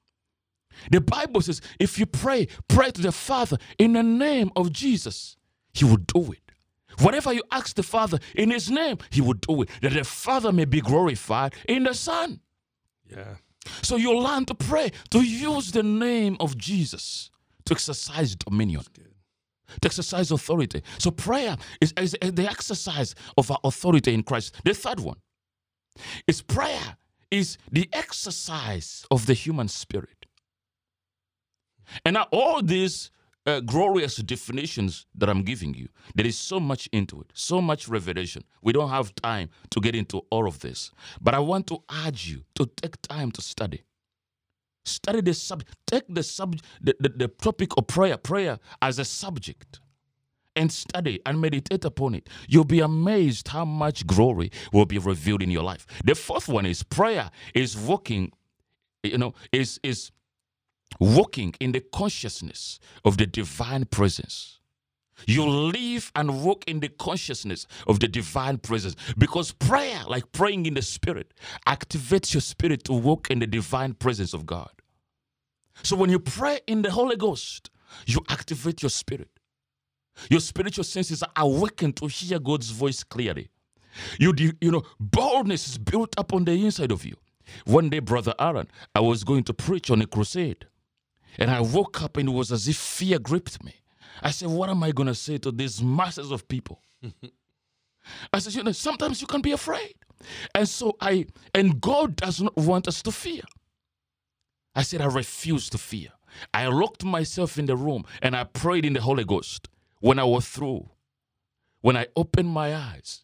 The 0.91 1.01
Bible 1.01 1.41
says 1.41 1.61
if 1.79 1.97
you 1.97 2.07
pray, 2.07 2.49
pray 2.67 2.91
to 2.91 3.01
the 3.01 3.13
Father 3.13 3.59
in 3.79 3.93
the 3.93 4.03
name 4.03 4.51
of 4.57 4.73
Jesus, 4.73 5.37
he 5.73 5.85
will 5.85 5.99
do 5.99 6.33
it. 6.33 6.41
Whatever 6.99 7.33
you 7.33 7.45
ask 7.53 7.77
the 7.77 7.85
Father 7.85 8.19
in 8.35 8.51
his 8.51 8.73
name, 8.73 8.99
he 9.11 9.21
will 9.21 9.35
do 9.35 9.63
it, 9.63 9.71
that 9.83 9.93
the 9.93 10.03
Father 10.03 10.51
may 10.51 10.65
be 10.65 10.81
glorified 10.81 11.55
in 11.69 11.85
the 11.85 11.95
Son. 11.95 12.41
Yeah. 13.09 13.37
So 13.83 13.95
you 13.95 14.19
learn 14.19 14.47
to 14.47 14.55
pray, 14.57 14.91
to 15.11 15.23
use 15.23 15.71
the 15.71 15.85
name 15.85 16.37
of 16.41 16.59
Jesus 16.59 17.31
to 17.67 17.75
exercise 17.75 18.35
dominion. 18.35 18.83
To 19.81 19.87
exercise 19.89 20.31
authority. 20.31 20.83
So 20.99 21.11
prayer 21.11 21.57
is, 21.81 21.93
is 21.99 22.17
the 22.21 22.49
exercise 22.49 23.15
of 23.37 23.51
our 23.51 23.59
authority 23.65 24.15
in 24.15 24.23
Christ. 24.23 24.55
The 24.65 24.75
third 24.75 25.01
one 25.01 25.17
is 26.27 26.43
prayer 26.43 26.97
is 27.31 27.59
the 27.71 27.89
exercise 27.93 29.07
of 29.11 29.27
the 29.27 29.35
human 29.35 29.69
spirit. 29.69 30.27
And 32.05 32.15
now 32.15 32.27
all 32.33 32.63
these 32.63 33.11
uh, 33.47 33.61
glorious 33.61 34.17
definitions 34.17 35.07
that 35.15 35.29
I'm 35.29 35.43
giving 35.43 35.75
you, 35.75 35.89
there 36.15 36.27
is 36.27 36.39
so 36.39 36.61
much 36.61 36.89
into 36.93 37.21
it, 37.21 37.31
so 37.35 37.61
much 37.61 37.89
revelation. 37.89 38.45
We 38.63 38.73
don't 38.73 38.91
have 38.91 39.15
time 39.17 39.51
to 39.71 39.81
get 39.81 39.95
into 39.95 40.23
all 40.31 40.47
of 40.47 40.61
this. 40.61 40.93
But 41.21 41.35
I 41.35 41.39
want 41.41 41.67
to 41.69 41.83
urge 42.07 42.29
you 42.29 42.45
to 42.57 42.67
take 42.67 43.01
time 43.03 43.31
to 43.33 43.43
study. 43.43 43.83
Study 44.85 45.23
the 45.23 45.35
subject. 45.35 45.77
Take 45.87 46.05
the 46.09 46.23
subject, 46.23 46.65
the, 46.83 46.97
the, 47.01 47.11
the 47.11 47.29
topic 47.29 47.71
of 47.79 47.87
prayer, 47.89 48.17
prayer 48.19 48.59
as 48.83 48.99
a 48.99 49.05
subject, 49.07 49.81
and 50.57 50.73
study 50.73 51.21
and 51.27 51.41
meditate 51.41 51.85
upon 51.85 52.15
it. 52.15 52.29
You'll 52.49 52.65
be 52.65 52.81
amazed 52.81 53.49
how 53.49 53.65
much 53.65 54.07
glory 54.07 54.53
will 54.73 54.87
be 54.87 54.99
revealed 54.99 55.43
in 55.43 55.51
your 55.51 55.65
life. 55.65 55.87
The 56.05 56.15
fourth 56.17 56.49
one 56.49 56.67
is 56.67 56.83
prayer 56.83 57.31
is 57.55 57.77
walking, 57.77 58.33
you 59.05 59.19
know, 59.19 59.35
is 59.53 59.81
is 59.83 60.13
walking 61.01 61.55
in 61.61 61.73
the 61.73 61.81
consciousness 61.95 62.81
of 63.05 63.19
the 63.19 63.27
divine 63.27 63.87
presence. 63.87 64.60
You 65.27 65.47
live 65.49 66.13
and 66.17 66.43
walk 66.43 66.65
in 66.67 66.81
the 66.81 66.89
consciousness 66.89 67.67
of 67.87 68.01
the 68.01 68.09
divine 68.09 68.59
presence 68.59 68.97
because 69.19 69.53
prayer, 69.53 70.03
like 70.09 70.33
praying 70.33 70.67
in 70.67 70.75
the 70.75 70.83
spirit, 70.83 71.35
activates 71.67 72.35
your 72.35 72.41
spirit 72.41 72.85
to 72.85 72.93
walk 72.93 73.31
in 73.31 73.41
the 73.41 73.47
divine 73.47 73.95
presence 73.95 74.35
of 74.35 74.47
God. 74.47 74.71
So 75.83 75.97
when 75.97 76.11
you 76.11 76.19
pray 76.19 76.61
in 76.67 76.83
the 76.83 76.91
Holy 76.91 77.17
Ghost, 77.17 77.71
you 78.07 78.21
activate 78.29 78.83
your 78.83 78.91
spirit. 78.91 79.29
Your 80.31 80.41
spiritual 80.41 80.85
senses 80.85 81.23
are 81.23 81.31
awakened 81.39 81.97
to 81.97 82.07
hear 82.07 82.39
God's 82.39 82.71
voice 82.71 83.03
clearly. 83.05 83.51
You, 84.19 84.35
you 84.61 84.71
know, 84.71 84.83
boldness 85.01 85.69
is 85.69 85.79
built 85.79 86.15
up 86.19 86.33
on 86.33 86.45
the 86.45 86.53
inside 86.53 86.93
of 86.93 87.05
you. 87.05 87.17
One 87.67 87.91
day, 87.91 88.01
Brother 88.01 88.35
Aaron, 88.39 88.69
I 88.95 89.01
was 89.01 89.25
going 89.25 89.45
to 89.45 89.55
preach 89.55 89.91
on 89.91 90.03
a 90.03 90.07
crusade. 90.07 90.67
And 91.39 91.51
I 91.51 91.61
woke 91.61 92.03
up 92.03 92.17
and 92.17 92.29
it 92.29 92.33
was 92.33 92.53
as 92.53 92.69
if 92.69 92.77
fear 92.77 93.19
gripped 93.19 93.65
me. 93.65 93.75
I 94.23 94.31
said, 94.31 94.49
What 94.49 94.71
am 94.71 94.83
I 94.83 94.93
going 94.93 95.07
to 95.09 95.15
say 95.15 95.39
to 95.39 95.51
these 95.51 95.83
masses 95.83 96.31
of 96.31 96.47
people? 96.49 96.81
I 98.33 98.39
said, 98.39 98.55
You 98.55 98.63
know, 98.65 98.73
sometimes 98.73 99.21
you 99.21 99.27
can 99.27 99.41
be 99.41 99.53
afraid. 99.53 99.95
And 100.55 100.69
so 100.69 100.97
I, 101.01 101.27
and 101.55 101.81
God 101.81 102.17
does 102.17 102.41
not 102.41 102.57
want 102.57 102.89
us 102.89 103.03
to 103.03 103.13
fear. 103.13 103.43
I 104.75 104.83
said, 104.83 105.01
I 105.01 105.07
refuse 105.07 105.71
to 105.71 105.79
fear. 105.79 106.11
I 106.55 106.67
locked 106.67 107.05
myself 107.05 107.59
in 107.59 107.67
the 107.67 107.77
room 107.77 108.05
and 108.23 108.37
I 108.37 108.45
prayed 108.45 108.85
in 108.85 108.93
the 108.93 109.01
Holy 109.01 109.25
Ghost. 109.25 109.69
When 110.01 110.19
I 110.19 110.25
was 110.25 110.49
through, 110.49 110.89
when 111.81 111.97
I 111.97 112.07
opened 112.17 112.49
my 112.49 112.75
eyes, 112.75 113.23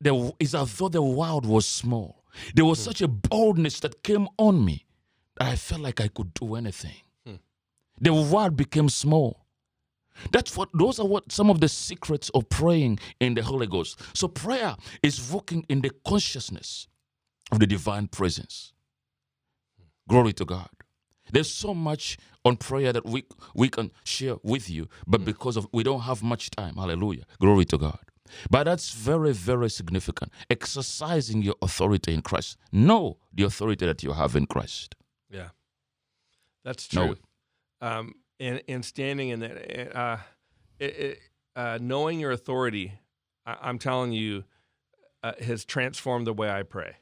the, 0.00 0.32
it's 0.38 0.54
as 0.54 0.76
though 0.76 0.88
the 0.88 1.02
world 1.02 1.46
was 1.46 1.66
small 1.66 2.22
There 2.54 2.64
was 2.64 2.78
hmm. 2.78 2.84
such 2.84 3.02
a 3.02 3.08
boldness 3.08 3.80
that 3.80 4.02
came 4.02 4.28
on 4.38 4.64
me 4.64 4.84
that 5.36 5.48
I 5.48 5.56
felt 5.56 5.82
like 5.82 6.00
I 6.00 6.08
could 6.08 6.34
do 6.34 6.54
anything. 6.54 7.02
Hmm. 7.26 7.36
The 8.00 8.12
world 8.14 8.56
became 8.56 8.88
small. 8.88 9.41
That's 10.30 10.56
what 10.56 10.68
those 10.74 10.98
are 10.98 11.06
what 11.06 11.30
some 11.32 11.50
of 11.50 11.60
the 11.60 11.68
secrets 11.68 12.30
of 12.30 12.48
praying 12.48 12.98
in 13.20 13.34
the 13.34 13.42
Holy 13.42 13.66
Ghost. 13.66 14.00
So 14.14 14.28
prayer 14.28 14.76
is 15.02 15.32
working 15.32 15.64
in 15.68 15.80
the 15.80 15.90
consciousness 16.06 16.88
of 17.50 17.58
the 17.60 17.66
divine 17.66 18.08
presence. 18.08 18.72
Glory 20.08 20.32
to 20.34 20.44
God. 20.44 20.68
There's 21.32 21.52
so 21.52 21.74
much 21.74 22.18
on 22.44 22.56
prayer 22.56 22.92
that 22.92 23.04
we 23.06 23.24
we 23.54 23.68
can 23.68 23.90
share 24.04 24.36
with 24.42 24.68
you, 24.68 24.88
but 25.06 25.24
because 25.24 25.56
of 25.56 25.66
we 25.72 25.82
don't 25.82 26.00
have 26.02 26.22
much 26.22 26.50
time. 26.50 26.76
Hallelujah. 26.76 27.24
Glory 27.40 27.64
to 27.66 27.78
God. 27.78 27.98
But 28.50 28.64
that's 28.64 28.90
very, 28.90 29.32
very 29.32 29.68
significant. 29.68 30.32
Exercising 30.50 31.42
your 31.42 31.54
authority 31.60 32.14
in 32.14 32.22
Christ. 32.22 32.56
Know 32.72 33.18
the 33.32 33.44
authority 33.44 33.86
that 33.86 34.02
you 34.02 34.12
have 34.12 34.36
in 34.36 34.46
Christ. 34.46 34.94
Yeah, 35.30 35.48
that's 36.64 36.88
true. 36.88 37.16
Um, 37.80 38.14
and 38.42 38.62
and 38.68 38.84
standing 38.84 39.28
in 39.30 39.40
that, 39.40 39.96
uh, 39.96 40.16
it, 40.78 40.84
it, 40.84 41.18
uh, 41.56 41.78
knowing 41.80 42.20
your 42.20 42.32
authority, 42.32 42.92
I, 43.46 43.56
I'm 43.62 43.78
telling 43.78 44.12
you, 44.12 44.44
uh, 45.22 45.32
has 45.40 45.64
transformed 45.64 46.26
the 46.26 46.32
way 46.32 46.50
I 46.50 46.62
pray. 46.64 46.96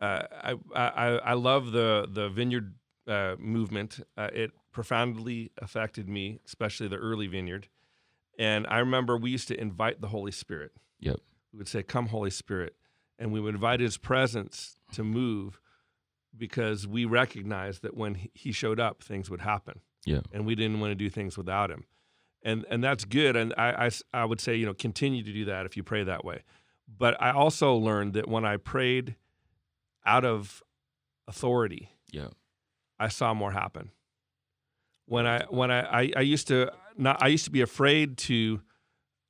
Uh, 0.00 0.22
I, 0.42 0.54
I 0.74 1.06
I 1.16 1.32
love 1.34 1.72
the 1.72 2.06
the 2.10 2.28
vineyard 2.28 2.74
uh, 3.08 3.36
movement. 3.38 4.00
Uh, 4.16 4.28
it 4.32 4.50
profoundly 4.72 5.50
affected 5.58 6.08
me, 6.08 6.40
especially 6.46 6.88
the 6.88 6.96
early 6.96 7.26
vineyard. 7.26 7.68
And 8.38 8.66
I 8.68 8.78
remember 8.80 9.16
we 9.16 9.30
used 9.30 9.48
to 9.48 9.60
invite 9.60 10.00
the 10.00 10.08
Holy 10.08 10.32
Spirit. 10.32 10.72
Yep. 11.00 11.16
We 11.52 11.58
would 11.58 11.68
say, 11.68 11.82
"Come, 11.82 12.08
Holy 12.08 12.30
Spirit," 12.30 12.74
and 13.18 13.32
we 13.32 13.40
would 13.40 13.54
invite 13.54 13.80
His 13.80 13.96
presence 13.96 14.76
to 14.92 15.04
move 15.04 15.60
because 16.36 16.86
we 16.86 17.04
recognized 17.04 17.82
that 17.82 17.94
when 17.96 18.16
he- 18.16 18.30
he 18.34 18.50
showed 18.52 18.80
up, 18.80 19.02
things 19.04 19.30
would 19.30 19.40
happen, 19.42 19.80
Yeah. 20.04 20.20
and 20.32 20.44
we 20.46 20.54
didn't 20.54 20.80
want 20.80 20.90
to 20.90 20.94
do 20.94 21.08
things 21.10 21.36
without 21.38 21.70
him, 21.70 21.84
and 22.42 22.64
and 22.70 22.82
that's 22.84 23.04
good. 23.04 23.36
And 23.36 23.54
I, 23.56 23.86
I, 23.86 23.90
I 24.22 24.24
would 24.24 24.40
say 24.40 24.54
you 24.56 24.66
know 24.66 24.74
continue 24.74 25.22
to 25.22 25.32
do 25.32 25.44
that 25.46 25.66
if 25.66 25.76
you 25.76 25.82
pray 25.82 26.04
that 26.04 26.24
way. 26.24 26.42
But 26.86 27.20
I 27.20 27.30
also 27.32 27.74
learned 27.74 28.12
that 28.14 28.28
when 28.28 28.44
I 28.44 28.58
prayed 28.58 29.16
out 30.04 30.24
of 30.24 30.62
authority, 31.26 31.88
Yeah. 32.12 32.28
I 32.98 33.08
saw 33.08 33.32
more 33.34 33.52
happen. 33.52 33.90
When 35.06 35.26
I 35.26 35.44
when 35.50 35.70
I, 35.70 35.80
I, 36.02 36.12
I 36.16 36.20
used 36.20 36.48
to 36.48 36.70
not 36.96 37.22
I 37.22 37.28
used 37.28 37.44
to 37.46 37.50
be 37.50 37.60
afraid 37.62 38.16
to 38.18 38.60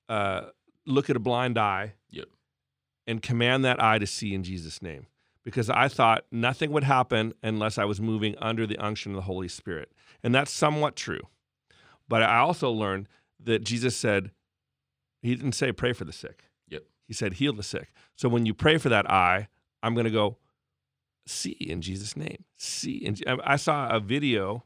uh, 0.08 0.42
look 0.86 1.08
at 1.10 1.16
a 1.16 1.20
blind 1.20 1.58
eye 1.58 1.94
Yep. 2.10 2.26
and 3.06 3.22
command 3.22 3.64
that 3.64 3.82
eye 3.82 3.98
to 3.98 4.06
see 4.06 4.34
in 4.34 4.42
Jesus' 4.42 4.82
name. 4.82 5.06
Because 5.44 5.68
I 5.70 5.88
thought 5.88 6.24
nothing 6.32 6.70
would 6.72 6.84
happen 6.84 7.34
unless 7.42 7.76
I 7.78 7.84
was 7.84 8.00
moving 8.00 8.34
under 8.38 8.66
the 8.66 8.78
unction 8.78 9.12
of 9.12 9.16
the 9.16 9.22
Holy 9.22 9.48
Spirit. 9.48 9.92
And 10.22 10.34
that's 10.34 10.50
somewhat 10.50 10.96
true. 10.96 11.20
But 12.08 12.22
I 12.22 12.38
also 12.38 12.70
learned 12.70 13.08
that 13.42 13.64
Jesus 13.64 13.96
said, 13.96 14.30
He 15.22 15.34
didn't 15.34 15.52
say 15.52 15.72
pray 15.72 15.92
for 15.92 16.04
the 16.04 16.12
sick. 16.12 16.44
Yep. 16.68 16.84
He 17.06 17.14
said 17.14 17.34
heal 17.34 17.52
the 17.52 17.62
sick. 17.62 17.92
So 18.16 18.28
when 18.28 18.46
you 18.46 18.54
pray 18.54 18.78
for 18.78 18.88
that 18.88 19.10
eye, 19.10 19.48
I'm 19.82 19.94
going 19.94 20.04
to 20.04 20.10
go 20.10 20.38
see 21.26 21.52
in 21.52 21.82
Jesus' 21.82 22.16
name. 22.16 22.44
See. 22.56 22.96
In, 22.96 23.16
I 23.44 23.56
saw 23.56 23.88
a 23.88 24.00
video 24.00 24.64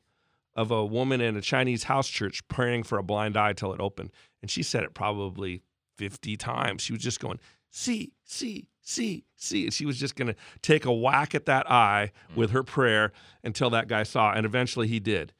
of 0.55 0.71
a 0.71 0.85
woman 0.85 1.21
in 1.21 1.37
a 1.37 1.41
Chinese 1.41 1.85
house 1.85 2.09
church 2.09 2.47
praying 2.49 2.83
for 2.83 2.99
a 2.99 3.03
blind 3.03 3.37
eye 3.37 3.53
till 3.53 3.73
it 3.73 3.81
opened. 3.81 4.11
And 4.43 4.51
she 4.51 4.63
said 4.63 4.83
it 4.83 4.95
probably 4.95 5.63
50 5.99 6.37
times. 6.37 6.83
She 6.83 6.93
was 6.93 7.03
just 7.03 7.21
going, 7.21 7.39
see, 7.71 8.13
see, 8.25 8.69
see, 8.89 9.25
see. 9.37 9.65
And 9.65 9.73
she 9.73 9.85
was 9.85 9.99
just 9.99 10.17
going 10.17 10.29
to 10.29 10.37
take 10.63 10.87
a 10.87 10.93
whack 10.93 11.35
at 11.35 11.47
that 11.47 11.71
eye 11.71 12.13
with 12.35 12.51
her 12.51 12.63
prayer 12.63 13.13
until 13.45 13.71
that 13.71 13.87
guy 13.87 14.03
saw. 14.03 14.33
And 14.33 14.47
eventually 14.47 14.89
he 14.89 14.99
did. 14.99 15.33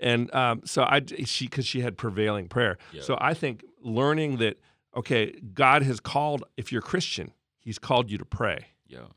And 0.00 0.34
um, 0.34 0.62
so 0.64 0.82
I, 0.82 1.02
she, 1.24 1.46
because 1.46 1.66
she 1.66 1.80
had 1.80 1.96
prevailing 1.96 2.48
prayer. 2.48 2.78
Yeah. 2.92 3.02
So 3.02 3.16
I 3.20 3.34
think 3.34 3.64
learning 3.80 4.38
that, 4.38 4.58
okay, 4.96 5.38
God 5.52 5.82
has 5.82 6.00
called, 6.00 6.44
if 6.56 6.72
you're 6.72 6.82
Christian, 6.82 7.32
he's 7.60 7.78
called 7.78 8.10
you 8.10 8.18
to 8.18 8.24
pray. 8.24 8.68
Yeah. 8.86 9.08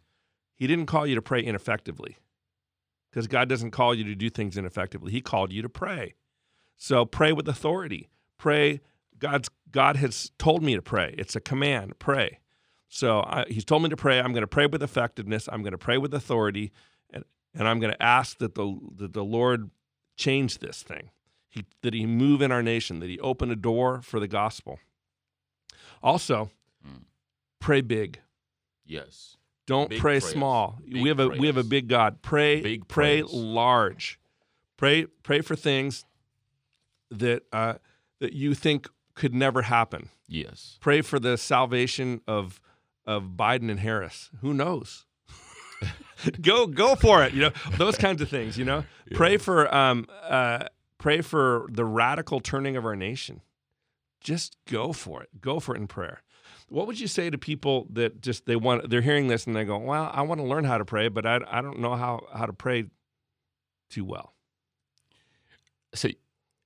He 0.56 0.68
didn't 0.68 0.88
call 0.88 1.08
you 1.08 1.16
to 1.16 1.22
pray 1.22 1.42
ineffectively 1.42 2.18
because 3.10 3.28
God 3.28 3.48
doesn't 3.48 3.72
call 3.72 3.96
you 3.96 4.04
to 4.04 4.16
do 4.16 4.30
things 4.30 4.58
ineffectively. 4.58 5.12
He 5.12 5.22
called 5.22 5.52
you 5.54 5.62
to 5.62 5.70
pray. 5.70 6.16
So 6.78 7.06
pray 7.06 7.32
with 7.32 7.48
authority. 7.48 8.10
Pray. 8.38 8.82
God's 9.18 9.50
God 9.72 9.98
has 9.98 10.32
told 10.38 10.62
me 10.64 10.76
to 10.76 10.82
pray. 10.82 11.16
It's 11.18 11.36
a 11.36 11.40
command. 11.40 12.00
Pray. 12.00 12.40
So 12.90 13.20
I, 13.20 13.46
He's 13.50 13.66
told 13.66 13.84
me 13.84 13.90
to 13.90 13.98
pray. 13.98 14.20
I'm 14.20 14.32
going 14.34 14.42
to 14.42 14.48
pray 14.48 14.66
with 14.66 14.82
effectiveness. 14.84 15.48
I'm 15.52 15.62
going 15.62 15.72
to 15.72 15.78
pray 15.78 15.98
with 15.98 16.14
authority, 16.14 16.72
and 17.10 17.24
and 17.54 17.68
I'm 17.68 17.80
going 17.80 17.92
to 17.94 18.02
ask 18.02 18.38
that 18.40 18.56
the 18.56 18.78
that 18.96 19.14
the 19.14 19.24
Lord 19.24 19.70
change 20.16 20.60
this 20.60 20.84
thing. 20.84 21.10
He, 21.50 21.66
that 21.82 21.94
He 21.94 22.06
move 22.06 22.42
in 22.42 22.52
our 22.52 22.64
nation. 22.64 23.00
That 23.00 23.10
He 23.10 23.20
open 23.20 23.52
a 23.52 23.56
door 23.56 24.02
for 24.02 24.20
the 24.20 24.28
gospel. 24.28 24.80
Also, 26.04 26.50
Mm. 26.88 27.04
pray 27.60 27.82
big. 27.82 28.20
Yes. 28.86 29.36
Don't 29.66 29.90
Big 29.90 30.00
pray 30.00 30.20
prayers. 30.20 30.32
small. 30.32 30.80
Big 30.88 31.02
we 31.02 31.10
have 31.10 31.20
a 31.20 31.28
we 31.28 31.48
have 31.48 31.58
a 31.58 31.64
big 31.64 31.88
God. 31.90 32.22
Pray 32.22 32.62
Big 32.62 32.88
pray 32.88 33.22
prayers. 33.22 33.34
large. 33.34 34.20
Pray 34.78 35.06
pray 35.24 35.42
for 35.42 35.56
things 35.58 36.06
that 37.12 37.44
uh, 37.52 37.74
that 38.20 38.34
you 38.34 38.54
think 38.54 38.88
could 39.16 39.34
never 39.34 39.64
happen. 39.64 40.10
Yes. 40.28 40.78
Pray 40.80 41.02
for 41.02 41.20
the 41.20 41.38
salvation 41.38 42.22
of 42.28 42.62
of 43.08 43.24
Biden 43.36 43.72
and 43.72 43.80
Harris. 43.80 44.30
Who 44.42 44.54
knows? 44.54 45.06
go 46.42 46.68
go 46.68 46.96
for 46.96 47.24
it. 47.24 47.34
You 47.34 47.42
know 47.42 47.52
those 47.78 47.98
kinds 47.98 48.22
of 48.22 48.30
things. 48.30 48.58
You 48.58 48.66
know 48.66 48.84
pray 49.14 49.38
for 49.38 49.74
um 49.74 50.06
uh 50.24 50.66
pray 50.98 51.22
for 51.22 51.68
the 51.72 51.86
radical 51.86 52.40
turning 52.40 52.76
of 52.76 52.86
our 52.86 52.96
nation. 52.96 53.42
Just 54.20 54.58
go 54.68 54.92
for 54.94 55.24
it. 55.24 55.30
Go 55.40 55.60
for 55.60 55.76
it 55.76 55.80
in 55.80 55.88
prayer. 55.88 56.22
What 56.70 56.86
would 56.88 57.00
you 57.00 57.08
say 57.08 57.30
to 57.30 57.38
people 57.38 57.88
that 57.92 58.22
just 58.22 58.46
they 58.46 58.58
want 58.58 58.90
they're 58.90 59.02
hearing 59.02 59.28
this 59.28 59.48
and 59.48 59.56
they 59.56 59.64
go, 59.64 59.78
"Well, 59.78 60.12
I 60.14 60.22
want 60.24 60.42
to 60.42 60.46
learn 60.46 60.66
how 60.66 60.78
to 60.78 60.86
pray, 60.86 61.08
but 61.08 61.26
I 61.26 61.40
I 61.48 61.62
don't 61.62 61.80
know 61.80 61.96
how 61.96 62.28
how 62.34 62.46
to 62.46 62.54
pray 62.54 62.86
too 63.90 64.04
well." 64.04 64.34
See, 65.96 66.18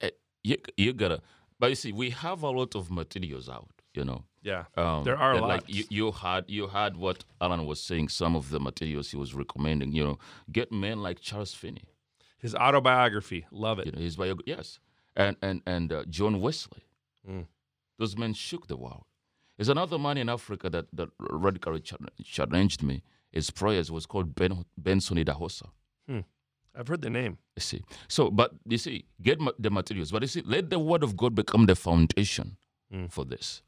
eh, 0.01 0.09
you, 0.43 0.57
you 0.75 0.93
gotta, 0.93 1.21
but 1.59 1.69
you 1.69 1.75
see, 1.75 1.91
we 1.91 2.09
have 2.09 2.41
a 2.41 2.49
lot 2.49 2.73
of 2.73 2.89
materials 2.89 3.47
out, 3.47 3.69
you 3.93 4.03
know. 4.03 4.25
Yeah. 4.43 4.65
Um, 4.75 5.03
There 5.03 5.17
are. 5.17 5.39
Like 5.39 5.63
you, 5.67 5.83
you 5.89 6.11
had, 6.11 6.45
you 6.47 6.67
had 6.67 6.97
what 6.97 7.23
Alan 7.39 7.65
was 7.65 7.79
saying. 7.79 8.09
Some 8.09 8.35
of 8.35 8.49
the 8.49 8.59
materials 8.59 9.11
he 9.11 9.17
was 9.17 9.33
recommending. 9.35 9.91
You 9.93 10.03
know, 10.03 10.19
get 10.51 10.71
men 10.71 11.01
like 11.01 11.19
Charles 11.19 11.53
Finney. 11.53 11.83
His 12.39 12.55
autobiography, 12.55 13.45
love 13.51 13.77
it. 13.79 13.85
You 13.85 13.91
know, 13.91 13.99
his 13.99 14.15
bio, 14.15 14.35
yes, 14.45 14.79
and 15.15 15.37
and 15.43 15.61
and 15.67 15.93
uh, 15.93 16.05
John 16.09 16.41
Wesley. 16.41 16.83
Mm. 17.29 17.45
Those 17.99 18.17
men 18.17 18.33
shook 18.33 18.65
the 18.67 18.77
world. 18.77 19.03
There's 19.57 19.69
another 19.69 19.99
man 19.99 20.17
in 20.17 20.27
Africa 20.27 20.69
that 20.71 20.87
that 20.93 21.09
radically 21.19 21.81
chal- 21.81 21.99
challenged 22.23 22.81
me. 22.81 23.03
His 23.31 23.51
prayers 23.51 23.91
was 23.91 24.07
called 24.07 24.33
Ben 24.33 24.65
Benson 24.77 25.17
Idahosa. 25.17 25.67
I've 26.73 26.87
heard 26.87 27.01
the 27.01 27.09
name. 27.09 27.37
You 27.57 27.61
see, 27.61 27.83
so 28.07 28.31
but 28.31 28.53
you 28.65 28.77
see, 28.77 29.03
get 29.21 29.39
ma- 29.41 29.51
the 29.59 29.69
materials, 29.69 30.09
but 30.11 30.21
you 30.21 30.27
see, 30.29 30.41
let 30.45 30.69
the 30.69 30.79
word 30.79 31.03
of 31.03 31.17
God 31.17 31.35
become 31.35 31.65
the 31.65 31.75
foundation 31.75 32.57
Mm. 32.93 33.11
for 33.11 33.23
this, 33.25 33.61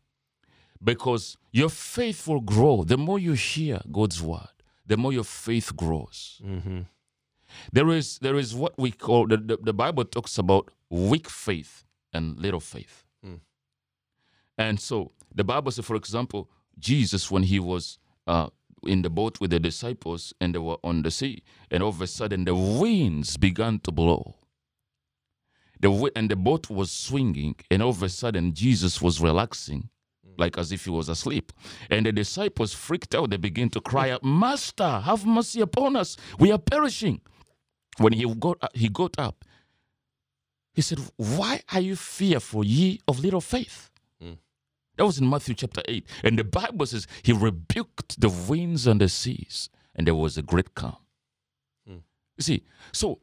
because 0.84 1.38
your 1.52 1.70
faith 1.70 2.28
will 2.28 2.42
grow. 2.42 2.84
The 2.84 2.98
more 2.98 3.20
you 3.20 3.34
hear 3.34 3.80
God's 3.92 4.22
word, 4.22 4.48
the 4.86 4.98
more 4.98 5.14
your 5.14 5.24
faith 5.24 5.76
grows. 5.76 6.42
Mm-hmm. 6.46 6.82
There 7.72 7.90
is 7.90 8.20
there 8.20 8.36
is 8.36 8.56
what 8.56 8.74
we 8.78 8.92
call 8.92 9.28
the, 9.28 9.38
the, 9.38 9.58
the 9.58 9.74
Bible 9.74 10.06
talks 10.06 10.38
about 10.38 10.70
weak 10.90 11.30
faith 11.30 11.86
and 12.12 12.38
little 12.38 12.60
faith. 12.60 13.04
Mm. 13.26 13.40
And 14.58 14.80
so 14.80 15.12
the 15.34 15.44
Bible 15.44 15.72
says, 15.72 15.86
for 15.86 15.96
example, 15.96 16.50
Jesus 16.80 17.30
when 17.30 17.44
he 17.44 17.60
was 17.60 18.00
uh, 18.28 18.50
in 18.84 19.02
the 19.02 19.10
boat 19.10 19.40
with 19.40 19.52
the 19.52 19.60
disciples 19.60 20.34
and 20.42 20.54
they 20.54 20.60
were 20.60 20.78
on 20.84 21.04
the 21.04 21.12
sea, 21.12 21.44
and 21.72 21.84
all 21.84 21.90
of 21.90 22.02
a 22.02 22.08
sudden 22.08 22.46
the 22.46 22.56
winds 22.56 23.38
began 23.38 23.80
to 23.80 23.92
blow. 23.92 24.36
The 25.80 26.12
and 26.16 26.30
the 26.30 26.36
boat 26.36 26.70
was 26.70 26.92
swinging, 26.92 27.56
and 27.70 27.84
all 27.84 27.90
of 27.90 28.02
a 28.02 28.10
sudden 28.10 28.54
Jesus 28.54 29.02
was 29.02 29.20
relaxing, 29.20 29.90
like 30.38 30.58
as 30.58 30.72
if 30.72 30.86
he 30.86 30.90
was 30.92 31.10
asleep. 31.10 31.52
And 31.90 32.06
the 32.06 32.12
disciples 32.12 32.74
freaked 32.74 33.16
out. 33.16 33.30
They 33.30 33.38
began 33.38 33.70
to 33.72 33.82
cry 33.82 34.10
out, 34.10 34.24
"Master, 34.24 35.00
have 35.00 35.26
mercy 35.26 35.62
upon 35.62 35.96
us! 35.96 36.18
We 36.40 36.52
are 36.52 36.58
perishing!" 36.60 37.22
When 37.98 38.14
he 38.14 38.26
got 38.36 38.58
he 38.76 38.90
got 38.90 39.18
up, 39.20 39.46
he 40.74 40.82
said, 40.82 41.00
"Why 41.18 41.62
are 41.72 41.82
you 41.82 41.96
fearful, 41.96 42.64
ye 42.66 43.00
of 43.08 43.20
little 43.20 43.42
faith?" 43.42 43.90
Mm. 44.22 44.38
That 44.98 45.06
was 45.06 45.20
in 45.20 45.30
Matthew 45.30 45.56
chapter 45.56 45.82
8. 45.88 46.06
And 46.24 46.40
the 46.40 46.44
Bible 46.44 46.86
says 46.86 47.08
he 47.22 47.34
rebuked 47.34 48.20
the 48.20 48.30
winds 48.30 48.88
and 48.88 49.00
the 49.00 49.10
seas, 49.10 49.70
and 49.96 50.08
there 50.08 50.16
was 50.16 50.38
a 50.38 50.42
great 50.42 50.74
calm. 50.76 50.98
Mm. 51.88 52.02
You 52.38 52.44
see, 52.44 52.64
so 52.92 53.20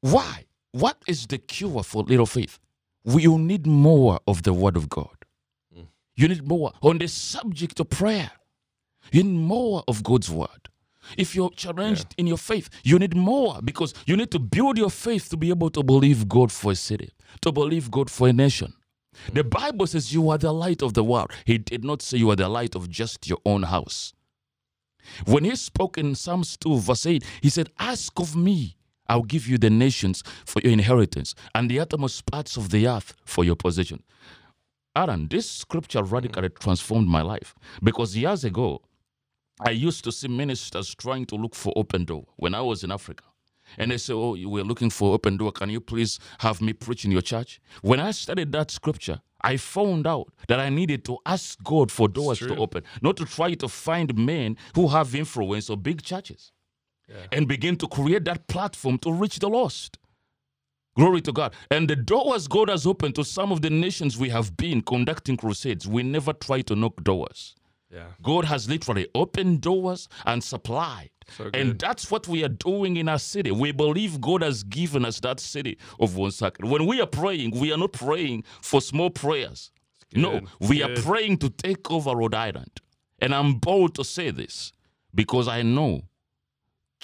why? 0.00 0.46
What 0.72 1.02
is 1.06 1.26
the 1.28 1.38
cure 1.38 1.82
for 1.84 2.02
little 2.02 2.26
faith? 2.26 2.58
We, 3.04 3.22
you 3.22 3.38
need 3.38 3.66
more 3.66 4.18
of 4.26 4.42
the 4.42 4.52
Word 4.52 4.76
of 4.76 4.88
God. 4.88 5.23
You 6.16 6.28
need 6.28 6.46
more 6.46 6.72
on 6.80 6.98
the 6.98 7.08
subject 7.08 7.80
of 7.80 7.90
prayer. 7.90 8.30
You 9.12 9.24
need 9.24 9.38
more 9.38 9.82
of 9.88 10.02
God's 10.02 10.30
Word. 10.30 10.48
If 11.18 11.34
you're 11.34 11.50
challenged 11.50 12.14
in 12.16 12.26
your 12.26 12.38
faith, 12.38 12.70
you 12.82 12.98
need 12.98 13.14
more 13.14 13.60
because 13.62 13.92
you 14.06 14.16
need 14.16 14.30
to 14.30 14.38
build 14.38 14.78
your 14.78 14.90
faith 14.90 15.28
to 15.30 15.36
be 15.36 15.50
able 15.50 15.70
to 15.70 15.82
believe 15.82 16.28
God 16.28 16.50
for 16.50 16.72
a 16.72 16.76
city, 16.76 17.10
to 17.42 17.52
believe 17.52 17.90
God 17.90 18.10
for 18.10 18.28
a 18.28 18.32
nation. 18.32 18.72
The 19.32 19.44
Bible 19.44 19.86
says 19.86 20.12
you 20.12 20.30
are 20.30 20.38
the 20.38 20.52
light 20.52 20.82
of 20.82 20.94
the 20.94 21.04
world. 21.04 21.30
He 21.44 21.58
did 21.58 21.84
not 21.84 22.02
say 22.02 22.18
you 22.18 22.30
are 22.30 22.36
the 22.36 22.48
light 22.48 22.74
of 22.74 22.88
just 22.90 23.28
your 23.28 23.38
own 23.44 23.64
house. 23.64 24.12
When 25.26 25.44
he 25.44 25.54
spoke 25.56 25.98
in 25.98 26.14
Psalms 26.14 26.56
2, 26.56 26.78
verse 26.78 27.06
8, 27.06 27.24
he 27.42 27.50
said, 27.50 27.70
Ask 27.78 28.18
of 28.18 28.34
me, 28.34 28.76
I'll 29.06 29.22
give 29.22 29.46
you 29.46 29.58
the 29.58 29.70
nations 29.70 30.22
for 30.46 30.60
your 30.62 30.72
inheritance 30.72 31.34
and 31.54 31.70
the 31.70 31.78
uttermost 31.78 32.24
parts 32.26 32.56
of 32.56 32.70
the 32.70 32.88
earth 32.88 33.14
for 33.24 33.44
your 33.44 33.56
possession. 33.56 34.02
Aaron, 34.96 35.26
this 35.28 35.50
scripture 35.50 36.02
radically 36.02 36.48
transformed 36.48 37.08
my 37.08 37.22
life 37.22 37.54
because 37.82 38.16
years 38.16 38.44
ago, 38.44 38.80
I 39.60 39.70
used 39.70 40.04
to 40.04 40.12
see 40.12 40.28
ministers 40.28 40.94
trying 40.94 41.26
to 41.26 41.36
look 41.36 41.54
for 41.54 41.72
open 41.76 42.04
door 42.04 42.26
when 42.36 42.54
I 42.54 42.60
was 42.60 42.84
in 42.84 42.92
Africa. 42.92 43.24
And 43.78 43.90
they 43.90 43.98
say, 43.98 44.12
Oh, 44.12 44.36
were 44.48 44.62
looking 44.62 44.90
for 44.90 45.14
open 45.14 45.36
door. 45.36 45.50
Can 45.50 45.70
you 45.70 45.80
please 45.80 46.20
have 46.38 46.60
me 46.60 46.72
preach 46.74 47.04
in 47.04 47.10
your 47.10 47.22
church? 47.22 47.60
When 47.82 47.98
I 47.98 48.10
studied 48.12 48.52
that 48.52 48.70
scripture, 48.70 49.20
I 49.40 49.56
found 49.56 50.06
out 50.06 50.32
that 50.48 50.60
I 50.60 50.68
needed 50.68 51.04
to 51.06 51.18
ask 51.26 51.62
God 51.62 51.90
for 51.90 52.08
doors 52.08 52.38
to 52.40 52.56
open, 52.56 52.82
not 53.02 53.16
to 53.16 53.24
try 53.24 53.54
to 53.54 53.68
find 53.68 54.14
men 54.16 54.56
who 54.74 54.88
have 54.88 55.14
influence 55.14 55.70
or 55.70 55.76
big 55.76 56.02
churches 56.02 56.52
and 57.32 57.46
begin 57.48 57.76
to 57.76 57.88
create 57.88 58.24
that 58.24 58.46
platform 58.48 58.98
to 58.98 59.12
reach 59.12 59.38
the 59.38 59.48
lost. 59.48 59.98
Glory 60.96 61.20
to 61.22 61.32
God. 61.32 61.54
And 61.70 61.90
the 61.90 61.96
doors 61.96 62.46
God 62.46 62.68
has 62.68 62.86
opened 62.86 63.16
to 63.16 63.24
some 63.24 63.50
of 63.50 63.62
the 63.62 63.70
nations 63.70 64.16
we 64.16 64.28
have 64.28 64.56
been 64.56 64.80
conducting 64.80 65.36
crusades, 65.36 65.88
we 65.88 66.02
never 66.02 66.32
try 66.32 66.60
to 66.62 66.76
knock 66.76 67.02
doors. 67.02 67.54
Yeah. 67.90 68.06
God 68.22 68.44
has 68.44 68.68
literally 68.68 69.08
opened 69.14 69.60
doors 69.60 70.08
and 70.24 70.42
supplied. 70.42 71.10
So 71.36 71.50
And 71.54 71.78
that's 71.78 72.10
what 72.10 72.28
we 72.28 72.44
are 72.44 72.48
doing 72.48 72.96
in 72.96 73.08
our 73.08 73.18
city. 73.18 73.50
We 73.50 73.72
believe 73.72 74.20
God 74.20 74.42
has 74.42 74.62
given 74.64 75.04
us 75.04 75.20
that 75.20 75.40
city 75.40 75.78
of 76.00 76.16
one 76.16 76.32
second. 76.32 76.68
When 76.70 76.86
we 76.86 77.00
are 77.00 77.06
praying, 77.06 77.58
we 77.58 77.72
are 77.72 77.78
not 77.78 77.92
praying 77.92 78.44
for 78.62 78.80
small 78.80 79.10
prayers. 79.10 79.70
No, 80.14 80.42
we 80.60 80.82
are 80.82 80.94
praying 80.94 81.38
to 81.38 81.50
take 81.50 81.90
over 81.90 82.14
Rhode 82.14 82.34
Island. 82.34 82.80
And 83.20 83.34
I'm 83.34 83.54
bold 83.54 83.94
to 83.96 84.04
say 84.04 84.30
this 84.30 84.72
because 85.14 85.48
I 85.48 85.62
know 85.62 86.02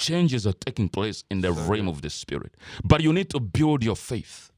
changes 0.00 0.46
are 0.46 0.54
taking 0.54 0.88
place 0.88 1.22
in 1.30 1.42
the 1.42 1.52
realm 1.52 1.88
of 1.88 2.02
the 2.02 2.10
spirit. 2.10 2.56
But 2.82 3.02
you 3.02 3.12
need 3.12 3.30
to 3.30 3.40
build 3.40 3.84
your 3.84 3.96
faith. 3.96 4.50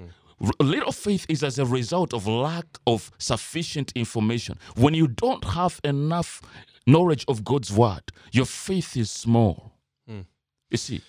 Mm. 0.00 0.10
R- 0.40 0.66
Little 0.66 0.92
faith 0.92 1.26
is 1.28 1.42
as 1.42 1.58
a 1.58 1.64
result 1.64 2.14
of 2.14 2.26
lack 2.26 2.66
of 2.86 3.10
sufficient 3.18 3.92
information. 3.94 4.58
When 4.76 4.94
you 4.94 5.08
don't 5.08 5.44
have 5.44 5.80
enough 5.82 6.42
knowledge 6.86 7.24
of 7.26 7.42
God's 7.42 7.72
word, 7.72 8.04
your 8.32 8.46
faith 8.46 8.96
is 8.96 9.10
small. 9.10 9.72
Mm. 10.08 10.26
You 10.70 10.76
see, 10.76 11.00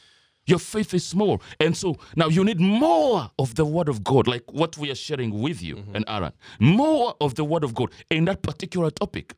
your 0.47 0.59
faith 0.59 0.93
is 0.93 1.05
small. 1.05 1.41
And 1.59 1.75
so 1.75 1.97
now 2.15 2.29
you 2.29 2.43
need 2.43 2.59
more 2.59 3.29
of 3.37 3.55
the 3.55 3.65
word 3.65 3.89
of 3.89 4.03
God, 4.03 4.27
like 4.27 4.51
what 4.51 4.77
we 4.77 4.89
are 4.89 4.95
sharing 4.95 5.41
with 5.41 5.61
you 5.61 5.75
mm-hmm. 5.75 5.95
and 5.95 6.05
Aaron. 6.07 6.31
More 6.59 7.15
of 7.19 7.35
the 7.35 7.43
word 7.43 7.63
of 7.63 7.75
God 7.75 7.91
in 8.09 8.25
that 8.25 8.41
particular 8.41 8.89
topic. 8.89 9.35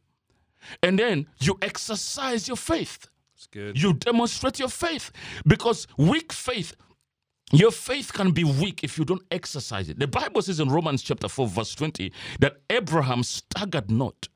And 0.83 0.99
then 0.99 1.27
you 1.39 1.57
exercise 1.61 2.47
your 2.47 2.57
faith. 2.57 3.07
It's 3.39 3.47
good. 3.47 3.81
You 3.81 3.93
demonstrate 3.93 4.59
your 4.59 4.67
faith 4.67 5.13
because 5.47 5.87
weak 5.95 6.33
faith, 6.33 6.75
your 7.53 7.71
faith 7.71 8.11
can 8.11 8.31
be 8.31 8.43
weak 8.43 8.83
if 8.83 8.97
you 8.97 9.05
don't 9.05 9.23
exercise 9.31 9.87
it. 9.87 9.97
The 9.97 10.07
Bible 10.07 10.41
says 10.41 10.59
in 10.59 10.67
Romans 10.67 11.01
chapter 11.01 11.29
4, 11.29 11.47
verse 11.47 11.73
20, 11.73 12.11
that 12.41 12.57
Abraham 12.69 13.23
staggered 13.23 13.89
not 13.89 14.27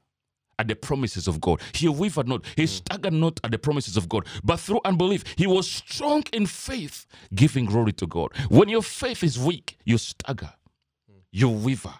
at 0.57 0.69
the 0.69 0.75
promises 0.77 1.27
of 1.27 1.41
God. 1.41 1.59
He 1.73 1.89
wavered 1.89 2.29
not. 2.29 2.45
He 2.55 2.61
hmm. 2.61 2.67
staggered 2.67 3.11
not 3.11 3.41
at 3.43 3.51
the 3.51 3.57
promises 3.57 3.97
of 3.97 4.07
God. 4.07 4.25
But 4.41 4.61
through 4.61 4.79
unbelief, 4.85 5.25
he 5.37 5.47
was 5.47 5.69
strong 5.69 6.23
in 6.31 6.45
faith, 6.45 7.05
giving 7.35 7.65
glory 7.65 7.91
to 7.93 8.07
God. 8.07 8.31
When 8.47 8.69
your 8.69 8.83
faith 8.83 9.21
is 9.21 9.37
weak, 9.37 9.77
you 9.83 9.97
stagger, 9.97 10.53
hmm. 11.11 11.17
you 11.29 11.49
waver. 11.49 11.95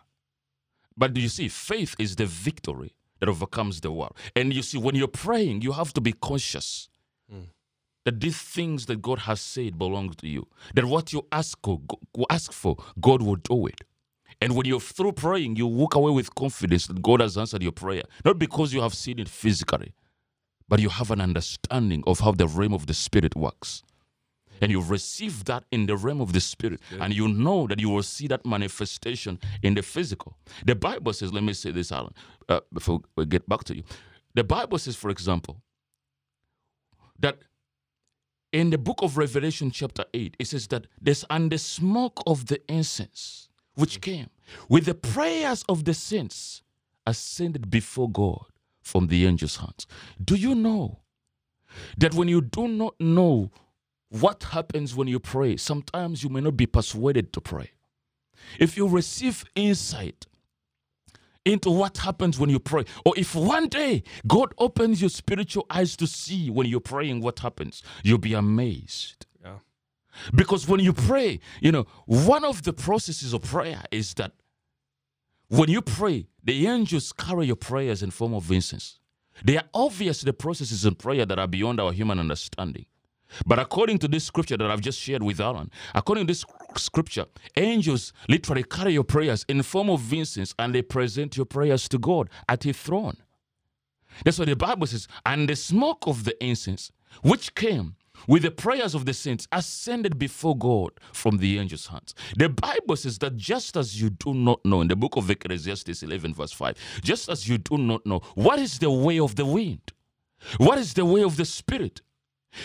But 0.96 1.14
do 1.14 1.20
you 1.20 1.28
see, 1.28 1.50
faith 1.50 1.98
is 2.00 2.16
the 2.16 2.28
victory 2.28 2.96
that 3.20 3.28
overcomes 3.28 3.82
the 3.82 3.92
world. 3.92 4.16
And 4.38 4.54
you 4.54 4.62
see, 4.62 4.78
when 4.78 4.96
you're 4.96 5.10
praying, 5.10 5.64
you 5.64 5.74
have 5.74 5.92
to 5.94 6.02
be 6.02 6.14
conscious 6.14 6.88
that 8.06 8.20
these 8.20 8.38
things 8.38 8.86
that 8.88 9.02
God 9.02 9.20
has 9.20 9.40
said 9.40 9.80
belong 9.80 10.12
to 10.12 10.28
you. 10.28 10.48
That 10.76 10.86
what 10.86 11.14
you 11.14 11.26
ask 11.32 11.58
for, 11.64 11.82
ask 12.30 12.52
for, 12.52 12.78
God 13.00 13.22
will 13.22 13.38
do 13.38 13.68
it. 13.68 13.82
And 14.42 14.56
when 14.56 14.66
you're 14.66 14.80
through 14.80 15.14
praying, 15.14 15.56
you 15.56 15.68
walk 15.68 15.96
away 15.96 16.12
with 16.12 16.36
confidence 16.36 16.88
that 16.88 17.02
God 17.02 17.22
has 17.22 17.38
answered 17.38 17.64
your 17.64 17.72
prayer. 17.72 18.04
Not 18.26 18.40
because 18.40 18.74
you 18.74 18.82
have 18.82 18.94
seen 18.94 19.20
it 19.20 19.30
physically, 19.30 19.94
but 20.68 20.80
you 20.80 20.90
have 20.90 21.12
an 21.12 21.22
understanding 21.22 22.04
of 22.06 22.20
how 22.20 22.32
the 22.32 22.48
realm 22.48 22.74
of 22.74 22.88
the 22.88 22.94
Spirit 22.94 23.36
works. 23.36 23.84
And 24.62 24.72
you 24.72 24.82
receive 24.82 25.46
that 25.46 25.64
in 25.72 25.86
the 25.86 25.96
realm 25.96 26.22
of 26.22 26.34
the 26.34 26.42
Spirit. 26.42 26.82
And 27.00 27.14
you 27.14 27.28
know 27.28 27.68
that 27.68 27.80
you 27.80 27.90
will 27.90 28.04
see 28.04 28.28
that 28.28 28.46
manifestation 28.46 29.40
in 29.62 29.76
the 29.76 29.82
physical. 29.82 30.38
The 30.66 30.76
Bible 30.76 31.14
says, 31.14 31.34
let 31.34 31.44
me 31.44 31.54
say 31.54 31.72
this, 31.72 31.92
Alan, 31.92 32.14
uh, 32.50 32.62
before 32.72 33.02
we 33.16 33.26
get 33.26 33.48
back 33.48 33.64
to 33.66 33.76
you. 33.76 33.84
The 34.36 34.44
Bible 34.44 34.78
says, 34.78 34.96
for 34.96 35.10
example, 35.10 35.62
that 37.20 37.38
in 38.54 38.70
the 38.70 38.78
book 38.78 39.02
of 39.02 39.18
Revelation, 39.18 39.72
chapter 39.72 40.06
8, 40.14 40.38
it 40.40 40.48
says 40.48 40.68
that 40.68 40.86
there's 41.02 41.26
and 41.30 41.52
the 41.52 41.58
smoke 41.58 42.22
of 42.28 42.46
the 42.46 42.62
incense 42.72 43.50
which 43.74 43.98
mm. 43.98 44.02
came 44.02 44.30
with 44.70 44.86
the 44.86 44.94
prayers 44.94 45.66
of 45.68 45.84
the 45.84 45.94
saints 45.94 46.62
ascended 47.06 47.70
before 47.70 48.10
God 48.10 48.46
from 48.82 49.08
the 49.08 49.26
angel's 49.26 49.58
hands. 49.58 49.88
Do 50.24 50.36
you 50.36 50.54
know 50.54 51.00
that 51.98 52.14
when 52.14 52.28
you 52.28 52.42
do 52.42 52.68
not 52.68 52.94
know 53.00 53.52
what 54.10 54.44
happens 54.44 54.96
when 54.96 55.08
you 55.08 55.20
pray, 55.20 55.58
sometimes 55.58 56.24
you 56.24 56.30
may 56.30 56.42
not 56.42 56.56
be 56.56 56.68
persuaded 56.68 57.34
to 57.34 57.42
pray? 57.42 57.72
If 58.60 58.78
you 58.78 58.88
receive 58.88 59.46
insight 59.56 60.28
into 61.46 61.70
what 61.70 61.98
happens 61.98 62.40
when 62.40 62.50
you 62.50 62.60
pray. 62.60 62.86
Or 63.06 63.14
if 63.18 63.36
one 63.36 63.68
day 63.68 64.04
God 64.28 64.54
opens 64.58 65.02
your 65.02 65.10
spiritual 65.10 65.66
eyes 65.70 65.96
to 65.98 66.08
see 66.08 66.50
when 66.50 66.68
you're 66.68 66.80
praying 66.80 67.22
what 67.22 67.40
happens, 67.40 67.84
you'll 68.04 68.18
be 68.18 68.34
amazed. 68.34 69.26
Yeah. 69.44 69.58
Because 70.34 70.68
when 70.68 70.80
you 70.80 70.94
pray, 70.94 71.40
you 71.62 71.72
know, 71.72 71.86
one 72.06 72.46
of 72.46 72.64
the 72.64 72.74
processes 72.74 73.34
of 73.34 73.44
prayer 73.44 73.84
is 73.92 74.14
that 74.16 74.34
when 75.50 75.70
you 75.70 75.82
pray, 75.82 76.28
the 76.44 76.68
angels 76.68 77.14
carry 77.14 77.48
your 77.48 77.56
prayers 77.56 78.02
in 78.02 78.12
form 78.12 78.34
of 78.34 78.52
incense. 78.52 79.00
They 79.44 79.58
are 79.58 79.66
obvious 79.74 80.22
the 80.22 80.34
processes 80.34 80.86
in 80.86 80.96
prayer 80.96 81.26
that 81.26 81.40
are 81.40 81.48
beyond 81.48 81.80
our 81.80 81.92
human 81.92 82.20
understanding. 82.20 82.86
But 83.46 83.60
according 83.60 84.00
to 84.00 84.08
this 84.08 84.24
scripture 84.26 84.58
that 84.58 84.70
I've 84.70 84.82
just 84.82 85.00
shared 85.00 85.24
with 85.24 85.40
Aaron, 85.40 85.72
according 85.96 86.28
to 86.28 86.32
this 86.32 86.46
scripture, 86.78 87.26
angels 87.56 88.14
literally 88.28 88.64
carry 88.64 88.94
your 88.94 89.04
prayers 89.04 89.46
in 89.48 89.62
form 89.64 89.90
of 89.90 90.12
incense 90.14 90.54
and 90.60 90.74
they 90.74 90.82
present 90.82 91.38
your 91.38 91.46
prayers 91.46 91.88
to 91.90 91.98
God 91.98 92.30
at 92.48 92.64
his 92.64 92.78
throne. 92.78 93.18
That's 94.24 94.40
what 94.40 94.48
the 94.48 94.56
Bible 94.56 94.88
says. 94.88 95.08
And 95.26 95.50
the 95.50 95.56
smoke 95.56 96.08
of 96.08 96.24
the 96.24 96.42
incense, 96.44 96.92
which 97.22 97.56
came 97.56 97.96
with 98.28 98.44
the 98.44 98.52
prayers 98.52 98.96
of 98.96 99.06
the 99.06 99.14
saints, 99.14 99.48
ascended 99.52 100.18
before 100.18 100.58
God 100.58 100.92
from 101.12 101.38
the 101.38 101.60
angel's 101.60 101.88
hands. 101.88 102.14
The 102.38 102.50
Bible 102.50 102.96
says 102.96 103.18
that 103.20 103.36
just 103.38 103.76
as 103.76 104.00
you 104.00 104.12
do 104.12 104.34
not 104.34 104.64
know, 104.64 104.82
in 104.82 104.88
the 104.88 104.96
book 104.96 105.18
of 105.18 105.30
Ecclesiastes 105.30 106.04
11, 106.04 106.34
verse 106.34 106.52
5, 106.52 106.76
just 107.04 107.30
as 107.30 107.50
you 107.50 107.58
do 107.58 107.78
not 107.78 108.06
know 108.06 108.22
what 108.36 108.60
is 108.60 108.80
the 108.80 108.92
way 108.92 109.20
of 109.20 109.36
the 109.36 109.46
wind, 109.46 109.82
what 110.58 110.78
is 110.78 110.94
the 110.94 111.06
way 111.06 111.24
of 111.24 111.38
the 111.38 111.46
spirit, 111.46 112.02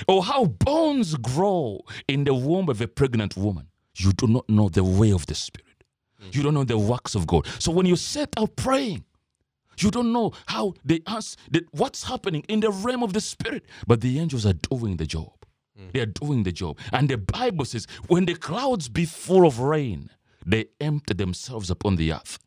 or 0.07 0.25
how 0.25 0.45
bones 0.47 1.15
grow 1.17 1.81
in 2.07 2.25
the 2.25 2.35
womb 2.35 2.69
of 2.69 2.81
a 2.81 2.89
pregnant 2.89 3.37
woman, 3.37 3.69
you 3.95 4.13
do 4.13 4.27
not 4.27 4.49
know 4.49 4.69
the 4.69 4.85
way 4.85 5.13
of 5.13 5.27
the 5.27 5.35
spirit. 5.35 5.85
Mm. 6.23 6.35
You 6.35 6.43
don't 6.43 6.55
know 6.55 6.65
the 6.65 6.79
works 6.79 7.15
of 7.15 7.27
God. 7.27 7.47
So 7.59 7.73
when 7.73 7.87
you 7.87 7.97
set 7.97 8.31
out 8.37 8.57
praying, 8.57 9.05
you 9.79 9.91
don't 9.91 10.13
know 10.13 10.33
how 10.47 10.75
they 10.85 11.01
ask 11.07 11.39
that 11.51 11.65
what's 11.73 12.05
happening 12.05 12.45
in 12.49 12.61
the 12.61 12.71
realm 12.71 13.03
of 13.03 13.13
the 13.13 13.21
spirit, 13.21 13.65
but 13.87 14.01
the 14.01 14.19
angels 14.19 14.45
are 14.45 14.55
doing 14.55 14.97
the 14.97 15.07
job. 15.07 15.33
Mm. 15.79 15.93
They 15.93 16.01
are 16.01 16.07
doing 16.07 16.43
the 16.43 16.53
job. 16.53 16.79
And 16.93 17.09
the 17.09 17.19
Bible 17.19 17.65
says, 17.65 17.87
when 18.09 18.27
the 18.27 18.35
clouds 18.35 18.89
be 18.89 19.05
full 19.05 19.47
of 19.47 19.61
rain, 19.61 20.11
they 20.45 20.67
empty 20.81 21.15
themselves 21.15 21.71
upon 21.71 21.97
the 21.97 22.13
earth. 22.13 22.39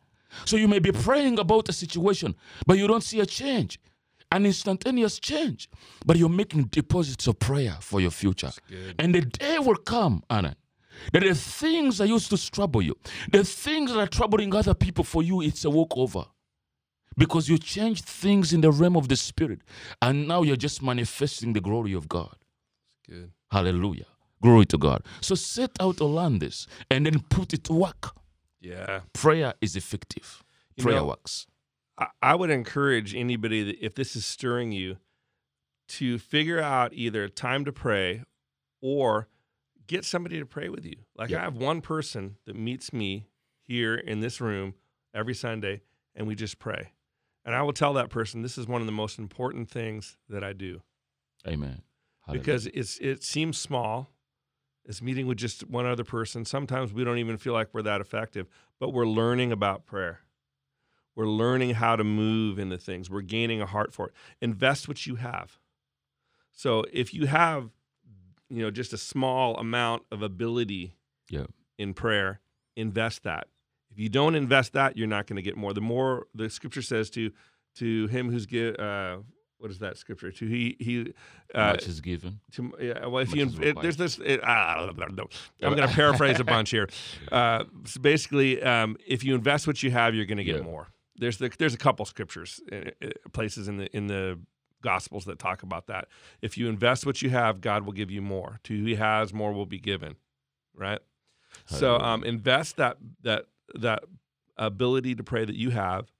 So 0.45 0.57
you 0.57 0.67
may 0.67 0.79
be 0.79 0.91
praying 0.91 1.39
about 1.39 1.69
a 1.69 1.73
situation, 1.73 2.35
but 2.65 2.77
you 2.77 2.87
don't 2.87 3.03
see 3.03 3.19
a 3.19 3.25
change, 3.25 3.79
an 4.31 4.45
instantaneous 4.45 5.19
change. 5.19 5.69
But 6.05 6.17
you're 6.17 6.29
making 6.29 6.65
deposits 6.65 7.27
of 7.27 7.39
prayer 7.39 7.77
for 7.81 7.99
your 8.01 8.11
future. 8.11 8.51
And 8.99 9.13
the 9.13 9.21
day 9.21 9.59
will 9.59 9.75
come, 9.75 10.23
Anna, 10.29 10.55
that 11.13 11.21
the 11.23 11.35
things 11.35 11.97
that 11.97 12.07
used 12.07 12.29
to 12.29 12.51
trouble 12.51 12.81
you, 12.81 12.95
the 13.31 13.43
things 13.43 13.91
that 13.93 13.99
are 13.99 14.07
troubling 14.07 14.53
other 14.55 14.73
people 14.73 15.03
for 15.03 15.23
you, 15.23 15.41
it's 15.41 15.65
a 15.65 15.69
walkover 15.69 16.25
because 17.17 17.49
you 17.49 17.57
changed 17.57 18.05
things 18.05 18.53
in 18.53 18.61
the 18.61 18.71
realm 18.71 18.95
of 18.95 19.07
the 19.09 19.15
spirit 19.17 19.59
and 20.01 20.27
now 20.27 20.43
you're 20.43 20.55
just 20.55 20.81
manifesting 20.81 21.53
the 21.53 21.59
glory 21.61 21.93
of 21.93 22.07
God. 22.07 22.35
Good. 23.07 23.31
Hallelujah. 23.51 24.05
Glory 24.41 24.65
to 24.67 24.77
God. 24.77 25.03
So 25.19 25.35
set 25.35 25.71
out 25.79 25.97
to 25.97 26.05
learn 26.05 26.39
this 26.39 26.67
and 26.89 27.05
then 27.05 27.19
put 27.29 27.53
it 27.53 27.63
to 27.65 27.73
work. 27.73 28.15
Yeah. 28.61 29.01
Prayer 29.13 29.53
is 29.61 29.75
effective. 29.75 30.43
You 30.77 30.83
Prayer 30.83 30.97
know- 30.97 31.07
works. 31.07 31.47
I, 32.21 32.35
would 32.35 32.49
encourage 32.49 33.13
anybody 33.13 33.63
that 33.63 33.85
if 33.85 33.93
this 33.93 34.15
is 34.15 34.25
stirring 34.25 34.71
you 34.71 34.97
to 35.89 36.17
figure 36.17 36.59
out 36.59 36.93
either 36.93 37.27
time 37.27 37.65
to 37.65 37.71
pray 37.71 38.23
or 38.81 39.27
get 39.87 40.05
somebody 40.05 40.39
to 40.39 40.45
pray 40.45 40.69
with 40.69 40.85
you. 40.85 40.95
Like 41.15 41.29
Yeah. 41.29 41.39
I 41.39 41.43
have 41.43 41.57
one 41.57 41.81
person 41.81 42.37
that 42.45 42.55
meets 42.55 42.93
me 42.93 43.27
here 43.61 43.95
in 43.95 44.21
this 44.21 44.39
room 44.39 44.75
every 45.13 45.35
Sunday 45.35 45.81
and 46.15 46.27
we 46.27 46.35
just 46.35 46.59
pray. 46.59 46.93
And 47.43 47.55
I 47.55 47.61
will 47.63 47.73
tell 47.73 47.93
that 47.93 48.09
person 48.09 48.41
this 48.41 48.57
is 48.57 48.67
one 48.67 48.81
of 48.81 48.87
the 48.87 48.93
most 48.93 49.19
important 49.19 49.69
things 49.69 50.17
that 50.29 50.43
I 50.43 50.53
do 50.53 50.81
Amen. 51.47 51.81
Hallelujah. 52.25 52.41
because 52.41 52.67
it's 52.67 52.97
it 52.99 53.23
seems 53.23 53.57
small. 53.57 54.09
It's 54.85 55.01
meeting 55.01 55.27
with 55.27 55.37
just 55.37 55.67
one 55.69 55.85
other 55.85 56.03
person. 56.03 56.45
Sometimes 56.45 56.93
we 56.93 57.03
don't 57.03 57.17
even 57.17 57.37
feel 57.37 57.53
like 57.53 57.69
we're 57.73 57.81
that 57.83 58.01
effective, 58.01 58.47
but 58.79 58.93
we're 58.93 59.05
learning 59.05 59.51
about 59.51 59.85
prayer. 59.85 60.21
We're 61.15 61.27
learning 61.27 61.75
how 61.75 61.95
to 61.95 62.03
move 62.03 62.57
into 62.59 62.77
things. 62.77 63.09
We're 63.09 63.21
gaining 63.21 63.61
a 63.61 63.65
heart 63.65 63.93
for 63.93 64.07
it. 64.07 64.13
Invest 64.41 64.87
what 64.87 65.05
you 65.05 65.15
have. 65.15 65.59
So 66.51 66.83
if 66.93 67.13
you 67.13 67.25
have, 67.27 67.69
you 68.49 68.61
know, 68.61 68.71
just 68.71 68.93
a 68.93 68.97
small 68.97 69.57
amount 69.57 70.03
of 70.11 70.21
ability 70.21 70.95
Yeah. 71.29 71.45
in 71.77 71.93
prayer, 71.93 72.39
invest 72.75 73.23
that. 73.23 73.47
If 73.91 73.99
you 73.99 74.07
don't 74.09 74.35
invest 74.35 74.73
that, 74.73 74.95
you're 74.97 75.07
not 75.07 75.27
going 75.27 75.35
to 75.35 75.41
get 75.41 75.57
more. 75.57 75.73
The 75.73 75.81
more 75.81 76.27
the 76.33 76.49
scripture 76.49 76.81
says 76.81 77.09
to 77.11 77.31
to 77.75 78.07
him 78.07 78.29
who's 78.31 78.45
give 78.45 78.75
uh, 78.79 79.17
what 79.57 79.69
is 79.71 79.79
that 79.79 79.97
scripture? 79.97 80.31
To 80.31 80.45
he 80.47 80.75
he 80.79 81.13
uh, 81.53 81.73
much 81.73 81.87
is 81.87 81.99
given. 82.01 82.39
to, 82.53 82.73
yeah, 82.81 83.05
well, 83.05 83.21
if 83.21 83.29
Much 83.29 83.37
you 83.37 83.61
it, 83.61 83.81
there's 83.81 83.97
this, 83.97 84.17
it, 84.19 84.41
I 84.43 84.75
don't 84.97 85.15
know. 85.15 85.27
I'm 85.61 85.75
going 85.75 85.87
to 85.87 85.93
paraphrase 85.93 86.39
a 86.39 86.43
bunch 86.43 86.69
here. 86.71 86.87
Uh, 87.31 87.65
so 87.85 87.99
basically, 88.01 88.61
um, 88.63 88.97
if 89.05 89.23
you 89.23 89.35
invest 89.35 89.67
what 89.67 89.83
you 89.83 89.91
have, 89.91 90.15
you're 90.15 90.25
going 90.25 90.37
to 90.39 90.43
get 90.43 90.57
Yeah. 90.57 90.61
more. 90.63 90.87
There's 91.21 91.37
the, 91.37 91.49
there's 91.57 91.73
a 91.73 91.77
couple 91.77 92.03
scriptures, 92.05 92.59
uh, 92.71 92.89
uh, 93.01 93.09
places 93.31 93.69
in 93.69 93.77
the 93.77 93.95
in 93.95 94.07
the 94.07 94.39
Gospels 94.81 95.25
that 95.25 95.37
talk 95.37 95.61
about 95.61 95.85
that. 95.87 96.07
If 96.41 96.57
you 96.57 96.67
invest 96.67 97.05
what 97.05 97.21
you 97.21 97.29
have, 97.29 97.61
God 97.61 97.85
will 97.85 97.93
give 97.93 98.09
you 98.09 98.21
more. 98.21 98.59
To 98.63 98.77
who 98.77 98.83
He 98.83 98.95
has, 98.95 99.31
more 99.31 99.53
will 99.53 99.67
be 99.67 99.79
given. 99.79 100.15
Right. 100.75 100.99
So 101.67 101.97
um, 101.99 102.23
invest 102.23 102.77
that 102.77 102.97
that 103.21 103.45
that 103.75 104.03
ability 104.57 105.15
to 105.15 105.23
pray 105.23 105.45
that 105.45 105.55
you 105.55 105.69
have. 105.69 106.11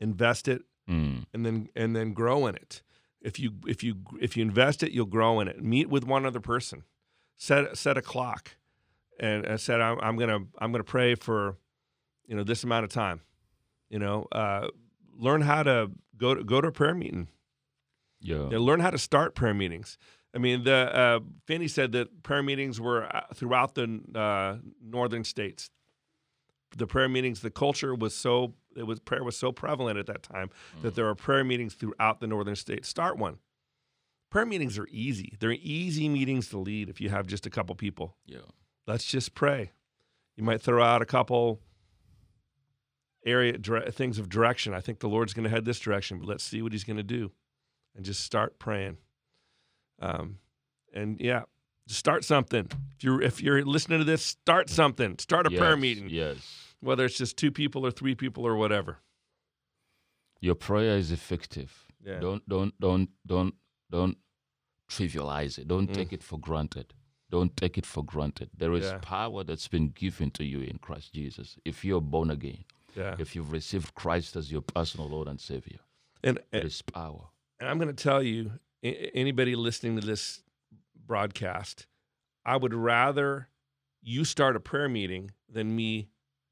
Invest 0.00 0.48
it 0.48 0.62
Mm. 0.88 1.26
and 1.34 1.44
then 1.44 1.68
and 1.74 1.96
then 1.96 2.12
grow 2.12 2.46
in 2.46 2.54
it. 2.54 2.80
If 3.20 3.40
you 3.40 3.54
if 3.66 3.82
you 3.82 3.96
if 4.20 4.36
you 4.36 4.42
invest 4.42 4.84
it, 4.84 4.92
you'll 4.92 5.06
grow 5.06 5.40
in 5.40 5.48
it. 5.48 5.60
Meet 5.60 5.88
with 5.88 6.04
one 6.04 6.24
other 6.24 6.38
person. 6.38 6.84
Set 7.36 7.76
set 7.76 7.98
a 7.98 8.02
clock, 8.02 8.56
and, 9.18 9.44
and 9.44 9.60
said 9.60 9.80
I'm, 9.80 9.98
I'm 10.00 10.16
gonna 10.16 10.38
I'm 10.58 10.70
gonna 10.70 10.84
pray 10.84 11.16
for, 11.16 11.56
you 12.28 12.36
know, 12.36 12.44
this 12.44 12.62
amount 12.62 12.84
of 12.84 12.90
time. 12.92 13.22
You 13.90 13.98
know, 13.98 14.26
uh, 14.32 14.68
learn 15.18 15.42
how 15.42 15.62
to 15.62 15.90
go 16.16 16.34
to 16.34 16.44
go 16.44 16.60
to 16.60 16.68
a 16.68 16.72
prayer 16.72 16.94
meeting. 16.94 17.28
Yeah. 18.20 18.48
Learn 18.50 18.80
how 18.80 18.90
to 18.90 18.98
start 18.98 19.34
prayer 19.34 19.54
meetings. 19.54 19.98
I 20.34 20.38
mean, 20.38 20.64
the 20.64 20.74
uh, 20.94 21.20
Finney 21.46 21.68
said 21.68 21.92
that 21.92 22.22
prayer 22.22 22.42
meetings 22.42 22.80
were 22.80 23.04
uh, 23.04 23.22
throughout 23.34 23.74
the 23.74 24.00
uh, 24.14 24.56
northern 24.82 25.24
states. 25.24 25.70
The 26.76 26.86
prayer 26.86 27.08
meetings, 27.08 27.40
the 27.40 27.50
culture 27.50 27.94
was 27.94 28.14
so 28.14 28.54
it 28.76 28.82
was 28.82 29.00
prayer 29.00 29.24
was 29.24 29.36
so 29.36 29.52
prevalent 29.52 29.98
at 29.98 30.06
that 30.06 30.22
time 30.22 30.50
that 30.82 30.94
there 30.94 31.08
are 31.08 31.14
prayer 31.14 31.44
meetings 31.44 31.74
throughout 31.74 32.20
the 32.20 32.26
northern 32.26 32.56
states. 32.56 32.88
Start 32.88 33.16
one. 33.16 33.38
Prayer 34.30 34.44
meetings 34.44 34.76
are 34.78 34.88
easy. 34.90 35.36
They're 35.38 35.52
easy 35.52 36.08
meetings 36.08 36.48
to 36.50 36.58
lead 36.58 36.90
if 36.90 37.00
you 37.00 37.08
have 37.08 37.26
just 37.26 37.46
a 37.46 37.50
couple 37.50 37.74
people. 37.74 38.16
Yeah. 38.26 38.40
Let's 38.86 39.04
just 39.04 39.34
pray. 39.34 39.72
You 40.36 40.44
might 40.44 40.60
throw 40.60 40.82
out 40.82 41.00
a 41.00 41.06
couple 41.06 41.60
area 43.26 43.58
dire- 43.58 43.90
things 43.90 44.18
of 44.18 44.28
direction. 44.28 44.72
I 44.72 44.80
think 44.80 45.00
the 45.00 45.08
Lord's 45.08 45.34
going 45.34 45.44
to 45.44 45.50
head 45.50 45.64
this 45.64 45.80
direction, 45.80 46.18
but 46.18 46.28
let's 46.28 46.44
see 46.44 46.62
what 46.62 46.72
He's 46.72 46.84
going 46.84 46.96
to 46.96 47.02
do, 47.02 47.32
and 47.94 48.04
just 48.04 48.22
start 48.22 48.58
praying. 48.58 48.96
Um, 50.00 50.38
and 50.94 51.20
yeah, 51.20 51.42
just 51.88 51.98
start 52.00 52.24
something. 52.24 52.68
If 52.96 53.04
you're 53.04 53.22
if 53.22 53.42
you're 53.42 53.64
listening 53.64 53.98
to 53.98 54.04
this, 54.04 54.22
start 54.22 54.70
something. 54.70 55.18
Start 55.18 55.46
a 55.46 55.50
prayer 55.50 55.76
meeting, 55.76 56.08
Yes. 56.08 56.74
whether 56.80 57.04
it's 57.04 57.18
just 57.18 57.36
two 57.36 57.50
people 57.50 57.84
or 57.84 57.90
three 57.90 58.14
people 58.14 58.46
or 58.46 58.56
whatever. 58.56 58.98
Your 60.40 60.54
prayer 60.54 60.96
is 60.96 61.10
effective. 61.10 61.86
Yeah. 62.04 62.20
Don't 62.20 62.48
don't 62.48 62.78
don't 62.80 63.10
don't 63.26 63.54
don't 63.90 64.18
trivialize 64.90 65.58
it. 65.58 65.66
Don't 65.68 65.90
Mm. 65.90 65.94
take 65.94 66.12
it 66.12 66.22
for 66.22 66.38
granted. 66.38 66.94
Don't 67.30 67.56
take 67.56 67.76
it 67.76 67.86
for 67.86 68.04
granted. 68.04 68.50
There 68.56 68.72
is 68.74 68.84
Yeah. 68.84 68.98
power 68.98 69.42
that's 69.42 69.66
been 69.68 69.88
given 69.88 70.30
to 70.32 70.44
you 70.44 70.60
in 70.60 70.78
Christ 70.78 71.12
Jesus. 71.14 71.58
If 71.64 71.84
you're 71.84 72.00
born 72.00 72.30
again, 72.30 72.64
Yeah. 72.96 73.16
if 73.18 73.36
you've 73.36 73.52
received 73.52 73.94
Christ 73.94 74.36
as 74.36 74.50
your 74.50 74.62
personal 74.62 75.08
Lord 75.08 75.28
and 75.28 75.40
Savior, 75.40 75.78
And 76.24 76.38
there 76.50 76.64
is 76.66 76.80
power. 76.82 77.28
and 77.60 77.68
I'm 77.68 77.78
going 77.78 77.94
to 77.94 78.02
tell 78.02 78.22
you, 78.22 78.52
anybody 78.82 79.54
listening 79.54 80.00
to 80.00 80.06
this 80.06 80.42
broadcast, 81.06 81.86
I 82.44 82.56
would 82.56 82.74
rather 82.74 83.48
you 84.02 84.24
start 84.24 84.56
a 84.56 84.60
prayer 84.60 84.88
meeting 84.88 85.32
than 85.48 85.74
me 85.74 86.08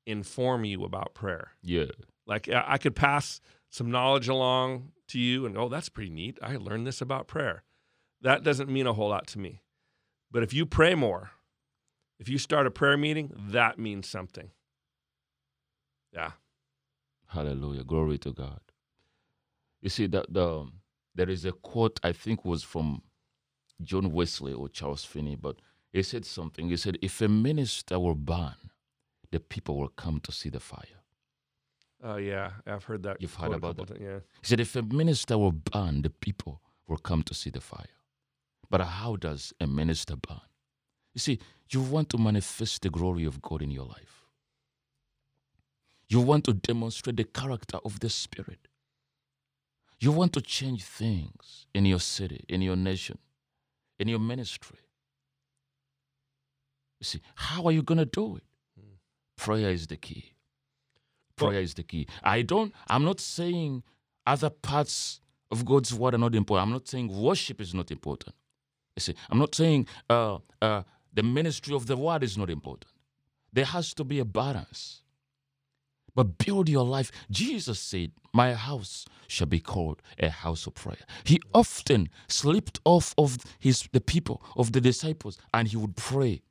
inform 0.06 0.64
you 0.64 0.84
about 0.84 1.14
prayer. 1.14 1.52
Yeah. 1.62 1.86
Like 2.26 2.48
I 2.48 2.64
I 2.68 2.78
could 2.78 2.96
pass 2.96 3.40
some 3.70 3.90
knowledge 3.90 4.28
along 4.28 4.92
to 5.08 5.18
you, 5.18 5.46
and 5.46 5.56
oh, 5.58 5.68
that's 5.68 5.88
pretty 5.88 6.10
neat. 6.10 6.38
I 6.42 6.56
learned 6.56 6.86
this 6.86 7.00
about 7.00 7.26
prayer. 7.26 7.62
That 8.22 8.42
doesn't 8.42 8.70
mean 8.70 8.86
a 8.86 8.92
whole 8.92 9.08
lot 9.10 9.26
to 9.28 9.38
me. 9.38 9.60
But 10.30 10.42
if 10.42 10.52
you 10.54 10.64
pray 10.66 10.94
more, 10.94 11.30
if 12.18 12.28
you 12.28 12.38
start 12.38 12.66
a 12.66 12.70
prayer 12.70 12.96
meeting, 12.96 13.32
that 13.50 13.78
means 13.78 14.08
something. 14.08 14.50
Yeah. 16.14 16.32
Hallelujah. 17.26 17.84
Glory 17.84 18.18
to 18.18 18.32
God. 18.32 18.60
You 19.82 19.90
see, 19.90 20.06
that 20.08 20.32
the, 20.32 20.68
there 21.14 21.28
is 21.28 21.44
a 21.44 21.52
quote, 21.52 21.98
I 22.02 22.12
think 22.12 22.44
was 22.44 22.62
from 22.62 23.02
John 23.82 24.12
Wesley 24.12 24.52
or 24.52 24.68
Charles 24.68 25.04
Finney, 25.04 25.36
but 25.36 25.56
he 25.92 26.02
said 26.02 26.24
something. 26.24 26.68
He 26.68 26.76
said, 26.76 26.98
If 27.02 27.20
a 27.20 27.28
minister 27.28 27.98
were 27.98 28.14
burn, 28.14 28.54
the 29.30 29.40
people 29.40 29.76
will 29.78 29.88
come 29.88 30.20
to 30.20 30.32
see 30.32 30.48
the 30.48 30.60
fire. 30.60 31.00
Oh 32.02 32.16
yeah, 32.16 32.50
I've 32.66 32.84
heard 32.84 33.02
that. 33.04 33.20
You've 33.20 33.34
heard 33.34 33.52
about 33.54 33.88
ti- 33.88 33.94
Yeah. 34.00 34.18
He 34.40 34.46
said, 34.46 34.60
If 34.60 34.76
a 34.76 34.82
minister 34.82 35.36
were 35.38 35.52
burn, 35.52 36.02
the 36.02 36.10
people 36.10 36.60
will 36.86 36.98
come 36.98 37.22
to 37.24 37.34
see 37.34 37.50
the 37.50 37.60
fire. 37.60 37.86
But 38.70 38.80
how 38.82 39.16
does 39.16 39.52
a 39.60 39.66
minister 39.66 40.16
burn? 40.16 40.40
You 41.14 41.20
see, 41.20 41.38
you 41.70 41.80
want 41.80 42.10
to 42.10 42.18
manifest 42.18 42.82
the 42.82 42.90
glory 42.90 43.24
of 43.24 43.40
God 43.40 43.62
in 43.62 43.70
your 43.70 43.86
life. 43.86 44.23
You 46.14 46.20
want 46.20 46.44
to 46.44 46.52
demonstrate 46.52 47.16
the 47.16 47.24
character 47.24 47.78
of 47.84 47.98
the 47.98 48.08
Spirit. 48.08 48.68
You 49.98 50.12
want 50.12 50.32
to 50.34 50.40
change 50.40 50.84
things 50.84 51.66
in 51.74 51.86
your 51.86 51.98
city, 51.98 52.44
in 52.48 52.62
your 52.62 52.76
nation, 52.76 53.18
in 53.98 54.06
your 54.06 54.20
ministry. 54.20 54.78
You 57.00 57.04
see, 57.04 57.20
how 57.34 57.64
are 57.66 57.72
you 57.72 57.82
going 57.82 57.98
to 57.98 58.04
do 58.04 58.36
it? 58.36 58.44
Hmm. 58.78 58.94
Prayer 59.36 59.70
is 59.70 59.88
the 59.88 59.96
key. 59.96 60.34
Prayer 61.34 61.60
is 61.60 61.74
the 61.74 61.82
key. 61.82 62.06
I 62.22 62.42
don't, 62.42 62.72
I'm 62.86 63.04
not 63.04 63.18
saying 63.18 63.82
other 64.24 64.50
parts 64.50 65.20
of 65.50 65.64
God's 65.64 65.92
word 65.92 66.14
are 66.14 66.18
not 66.18 66.36
important. 66.36 66.68
I'm 66.68 66.72
not 66.72 66.86
saying 66.86 67.08
worship 67.08 67.60
is 67.60 67.74
not 67.74 67.90
important. 67.90 68.36
You 68.96 69.00
see, 69.00 69.14
I'm 69.30 69.40
not 69.40 69.52
saying 69.56 69.88
uh, 70.08 70.38
uh, 70.62 70.84
the 71.12 71.24
ministry 71.24 71.74
of 71.74 71.88
the 71.88 71.96
word 71.96 72.22
is 72.22 72.38
not 72.38 72.50
important. 72.50 72.92
There 73.52 73.64
has 73.64 73.92
to 73.94 74.04
be 74.04 74.20
a 74.20 74.24
balance. 74.24 75.00
But 76.14 76.38
build 76.38 76.68
your 76.68 76.84
life. 76.84 77.12
Jesus 77.30 77.80
said, 77.80 78.12
My 78.32 78.54
house 78.54 79.06
shall 79.28 79.46
be 79.48 79.60
called 79.60 80.02
a 80.18 80.30
house 80.30 80.66
of 80.66 80.74
prayer. 80.74 81.04
He 81.24 81.40
often 81.54 82.10
slipped 82.28 82.80
off 82.84 83.14
of 83.18 83.38
his 83.58 83.88
the 83.92 84.00
people, 84.00 84.42
of 84.56 84.72
the 84.72 84.80
disciples, 84.80 85.38
and 85.54 85.68
he 85.68 85.76
would 85.76 85.96
pray. 85.96 86.42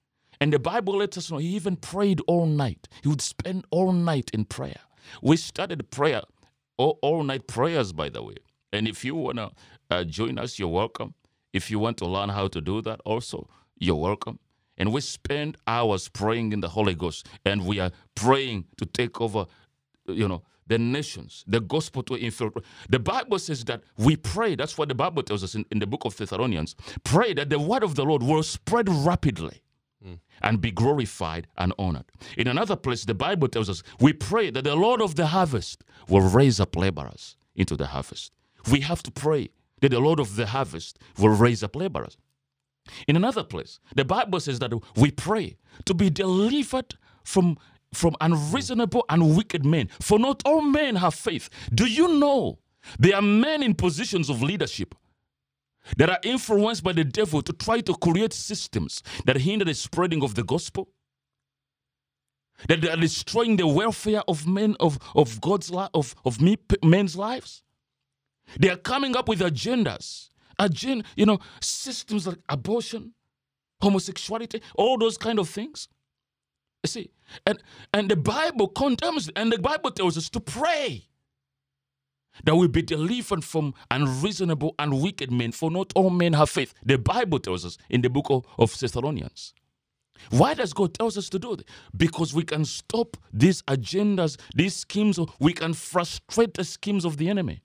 And 0.42 0.54
the 0.54 0.60
Bible 0.60 0.98
lets 0.98 1.18
us 1.18 1.32
know 1.32 1.38
he 1.38 1.50
even 1.50 1.78
prayed 1.78 2.22
all 2.28 2.46
night. 2.48 2.90
He 3.04 3.10
would 3.10 3.22
spend 3.22 3.66
all 3.72 3.92
night 3.94 4.32
in 4.34 4.46
prayer. 4.46 4.82
We 5.22 5.38
started 5.38 5.90
prayer, 5.92 6.24
all, 6.78 7.00
all 7.02 7.24
night 7.24 7.48
prayers, 7.48 7.94
by 7.94 8.10
the 8.10 8.24
way. 8.24 8.38
And 8.74 8.88
if 8.88 9.06
you 9.06 9.16
want 9.16 9.38
to 9.38 9.52
uh, 9.90 10.04
join 10.06 10.40
us, 10.40 10.60
you're 10.60 10.70
welcome. 10.70 11.14
If 11.54 11.72
you 11.72 11.80
want 11.80 11.98
to 12.00 12.06
learn 12.06 12.30
how 12.30 12.48
to 12.50 12.62
do 12.62 12.82
that, 12.84 13.02
also, 13.06 13.50
you're 13.80 13.96
welcome. 13.96 14.40
And 14.78 14.92
we 14.92 15.02
spend 15.02 15.58
hours 15.68 16.10
praying 16.10 16.52
in 16.52 16.62
the 16.62 16.70
Holy 16.70 16.96
Ghost, 16.96 17.28
and 17.46 17.66
we 17.66 17.80
are 17.80 17.92
praying 18.16 18.66
to 18.78 18.86
take 18.86 19.22
over, 19.22 19.46
you 20.08 20.28
know, 20.28 20.42
the 20.68 20.78
nations, 20.78 21.44
the 21.48 21.60
gospel 21.60 22.04
to 22.04 22.16
infiltrate. 22.16 22.66
The 22.90 23.00
Bible 23.00 23.40
says 23.40 23.66
that 23.66 23.84
we 23.98 24.16
pray. 24.16 24.56
That's 24.56 24.78
what 24.78 24.90
the 24.90 24.96
Bible 24.96 25.24
tells 25.24 25.44
us 25.44 25.56
in, 25.56 25.66
in 25.72 25.80
the 25.80 25.88
book 25.88 26.06
of 26.06 26.16
Thessalonians. 26.16 26.76
Pray 27.04 27.34
that 27.34 27.50
the 27.50 27.60
word 27.60 27.84
of 27.84 27.96
the 27.96 28.04
Lord 28.04 28.24
will 28.24 28.44
spread 28.44 28.90
rapidly 28.90 29.62
hmm. 30.02 30.14
and 30.42 30.62
be 30.62 30.72
glorified 30.72 31.48
and 31.58 31.74
honored. 31.78 32.06
In 32.38 32.48
another 32.48 32.76
place, 32.76 33.06
the 33.06 33.14
Bible 33.14 33.48
tells 33.48 33.70
us 33.70 33.84
we 34.00 34.14
pray 34.14 34.50
that 34.52 34.64
the 34.64 34.76
Lord 34.76 35.02
of 35.02 35.16
the 35.16 35.28
harvest 35.28 35.84
will 36.08 36.22
raise 36.22 36.60
up 36.60 36.76
laborers 36.76 37.36
into 37.56 37.76
the 37.76 37.88
harvest. 37.88 38.32
We 38.72 38.80
have 38.82 39.04
to 39.04 39.12
pray 39.12 39.50
that 39.82 39.90
the 39.90 40.00
Lord 40.00 40.20
of 40.20 40.38
the 40.38 40.48
harvest 40.48 40.98
will 41.18 41.36
raise 41.36 41.62
up 41.62 41.76
laborers. 41.76 42.18
In 43.08 43.16
another 43.16 43.44
place, 43.44 43.80
the 43.96 44.06
Bible 44.06 44.40
says 44.40 44.60
that 44.60 44.74
we 44.96 45.12
pray 45.12 45.58
to 45.86 45.94
be 45.94 46.10
delivered 46.10 46.96
from, 47.24 47.58
from 47.94 48.16
unreasonable 48.22 49.06
and 49.10 49.36
wicked 49.36 49.66
men. 49.66 49.90
For 50.02 50.20
not 50.20 50.42
all 50.46 50.62
men 50.62 50.96
have 50.98 51.14
faith. 51.14 51.50
Do 51.74 51.86
you 51.86 52.20
know 52.20 52.60
there 53.00 53.16
are 53.16 53.22
men 53.22 53.64
in 53.64 53.76
positions 53.76 54.30
of 54.30 54.42
leadership 54.42 54.96
that 55.98 56.10
are 56.10 56.20
influenced 56.24 56.84
by 56.84 56.94
the 56.94 57.04
devil 57.04 57.42
to 57.42 57.54
try 57.54 57.82
to 57.82 57.94
create 57.96 58.34
systems 58.34 59.04
that 59.26 59.38
hinder 59.38 59.66
the 59.66 59.74
spreading 59.74 60.24
of 60.24 60.36
the 60.36 60.44
gospel, 60.44 60.90
that 62.68 62.82
they 62.82 62.90
are 62.90 62.98
destroying 62.98 63.58
the 63.58 63.68
welfare 63.68 64.24
of 64.28 64.48
men 64.48 64.76
of, 64.80 65.00
of 65.16 65.42
God's 65.42 65.72
life 65.72 65.90
of, 65.94 66.16
of 66.26 66.42
me, 66.42 66.58
men's 66.84 67.16
lives. 67.18 67.64
They 68.60 68.70
are 68.70 68.78
coming 68.78 69.16
up 69.16 69.28
with 69.28 69.40
agendas, 69.40 70.30
agenda, 70.64 71.06
you 71.18 71.28
know, 71.28 71.40
systems 71.62 72.28
like 72.28 72.40
abortion, 72.50 73.14
homosexuality, 73.82 74.62
all 74.76 74.98
those 74.98 75.18
kind 75.18 75.40
of 75.40 75.50
things. 75.50 75.90
You 76.84 76.90
see, 76.90 77.12
and 77.46 77.62
and 77.94 78.10
the 78.12 78.18
Bible 78.18 78.70
condemns, 78.70 79.30
and 79.36 79.52
the 79.52 79.60
Bible 79.60 79.92
tells 79.92 80.18
us 80.18 80.30
to 80.32 80.40
pray 80.42 81.06
that 82.46 82.56
we 82.56 82.68
be 82.68 82.82
delivered 82.84 83.44
from 83.44 83.74
unreasonable 83.92 84.76
and 84.80 85.02
wicked 85.02 85.32
men, 85.32 85.52
for 85.54 85.72
not 85.72 85.94
all 85.96 86.10
men 86.10 86.34
have 86.34 86.50
faith. 86.50 86.74
The 86.86 86.98
Bible 86.98 87.40
tells 87.40 87.66
us 87.66 87.78
in 87.90 88.02
the 88.02 88.10
book 88.10 88.28
of, 88.30 88.46
of 88.60 88.78
Thessalonians. 88.80 89.54
Why 90.32 90.54
does 90.54 90.74
God 90.74 90.94
tell 90.96 91.08
us 91.08 91.30
to 91.30 91.40
do 91.40 91.56
that? 91.58 91.70
Because 91.96 92.34
we 92.34 92.44
can 92.44 92.66
stop 92.66 93.18
these 93.34 93.62
agendas, 93.64 94.40
these 94.56 94.76
schemes, 94.76 95.20
we 95.40 95.54
can 95.54 95.74
frustrate 95.74 96.56
the 96.56 96.64
schemes 96.64 97.06
of 97.06 97.18
the 97.18 97.30
enemy 97.30 97.62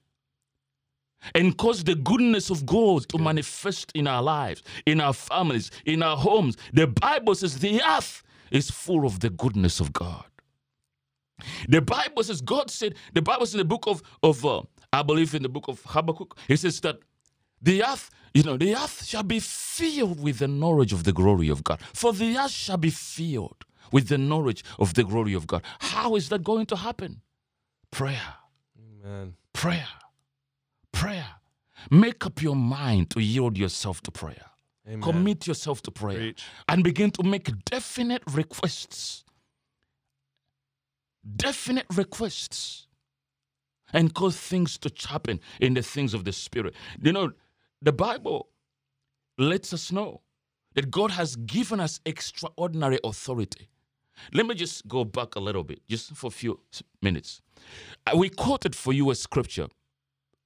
and 1.34 1.56
cause 1.56 1.84
the 1.84 1.94
goodness 1.94 2.50
of 2.50 2.64
God 2.66 3.08
to 3.08 3.18
manifest 3.18 3.92
in 3.94 4.06
our 4.06 4.22
lives, 4.22 4.62
in 4.86 5.00
our 5.00 5.12
families, 5.12 5.70
in 5.84 6.02
our 6.02 6.16
homes. 6.16 6.56
The 6.72 6.86
Bible 6.86 7.34
says 7.34 7.58
the 7.58 7.82
earth 7.82 8.22
is 8.50 8.70
full 8.70 9.04
of 9.04 9.20
the 9.20 9.30
goodness 9.30 9.80
of 9.80 9.92
God. 9.92 10.24
The 11.68 11.80
Bible 11.80 12.22
says, 12.24 12.40
God 12.40 12.70
said, 12.70 12.96
the 13.14 13.22
Bible 13.22 13.46
says 13.46 13.54
in 13.54 13.58
the 13.58 13.64
book 13.64 13.86
of, 13.86 14.02
of 14.22 14.44
uh, 14.44 14.62
I 14.92 15.02
believe 15.02 15.34
in 15.34 15.42
the 15.42 15.48
book 15.48 15.68
of 15.68 15.82
Habakkuk, 15.84 16.36
it 16.48 16.56
says 16.56 16.80
that 16.80 16.98
the 17.60 17.84
earth, 17.84 18.10
you 18.34 18.42
know, 18.42 18.56
the 18.56 18.74
earth 18.74 19.04
shall 19.04 19.22
be 19.22 19.40
filled 19.40 20.20
with 20.22 20.38
the 20.38 20.48
knowledge 20.48 20.92
of 20.92 21.04
the 21.04 21.12
glory 21.12 21.48
of 21.48 21.62
God. 21.64 21.80
For 21.94 22.12
the 22.12 22.36
earth 22.36 22.50
shall 22.50 22.76
be 22.76 22.90
filled 22.90 23.64
with 23.92 24.08
the 24.08 24.18
knowledge 24.18 24.64
of 24.78 24.94
the 24.94 25.04
glory 25.04 25.34
of 25.34 25.46
God. 25.46 25.62
How 25.78 26.16
is 26.16 26.28
that 26.30 26.42
going 26.42 26.66
to 26.66 26.76
happen? 26.76 27.22
Prayer. 27.90 28.34
Amen. 28.78 29.34
Prayer. 29.52 29.88
Prayer. 30.98 31.26
Make 31.90 32.26
up 32.26 32.42
your 32.42 32.56
mind 32.56 33.10
to 33.10 33.20
yield 33.20 33.56
yourself 33.56 34.00
to 34.02 34.10
prayer. 34.10 34.46
Amen. 34.86 35.00
Commit 35.00 35.46
yourself 35.46 35.80
to 35.82 35.90
prayer 35.90 36.18
Preach. 36.18 36.44
and 36.68 36.82
begin 36.82 37.10
to 37.12 37.22
make 37.22 37.48
definite 37.64 38.22
requests. 38.32 39.24
Definite 41.36 41.86
requests. 41.94 42.86
And 43.92 44.12
cause 44.12 44.36
things 44.36 44.76
to 44.78 44.92
happen 45.08 45.40
in 45.60 45.74
the 45.74 45.82
things 45.82 46.14
of 46.14 46.24
the 46.24 46.32
Spirit. 46.32 46.74
You 47.00 47.12
know, 47.12 47.30
the 47.80 47.92
Bible 47.92 48.48
lets 49.38 49.72
us 49.72 49.92
know 49.92 50.22
that 50.74 50.90
God 50.90 51.12
has 51.12 51.36
given 51.36 51.80
us 51.80 52.00
extraordinary 52.04 52.98
authority. 53.04 53.68
Let 54.34 54.46
me 54.46 54.54
just 54.56 54.88
go 54.88 55.04
back 55.04 55.36
a 55.36 55.40
little 55.40 55.62
bit, 55.64 55.80
just 55.88 56.10
for 56.16 56.26
a 56.26 56.30
few 56.30 56.60
minutes. 57.00 57.40
Uh, 58.06 58.16
We 58.16 58.28
quoted 58.30 58.74
for 58.74 58.92
you 58.92 59.10
a 59.10 59.14
scripture 59.14 59.68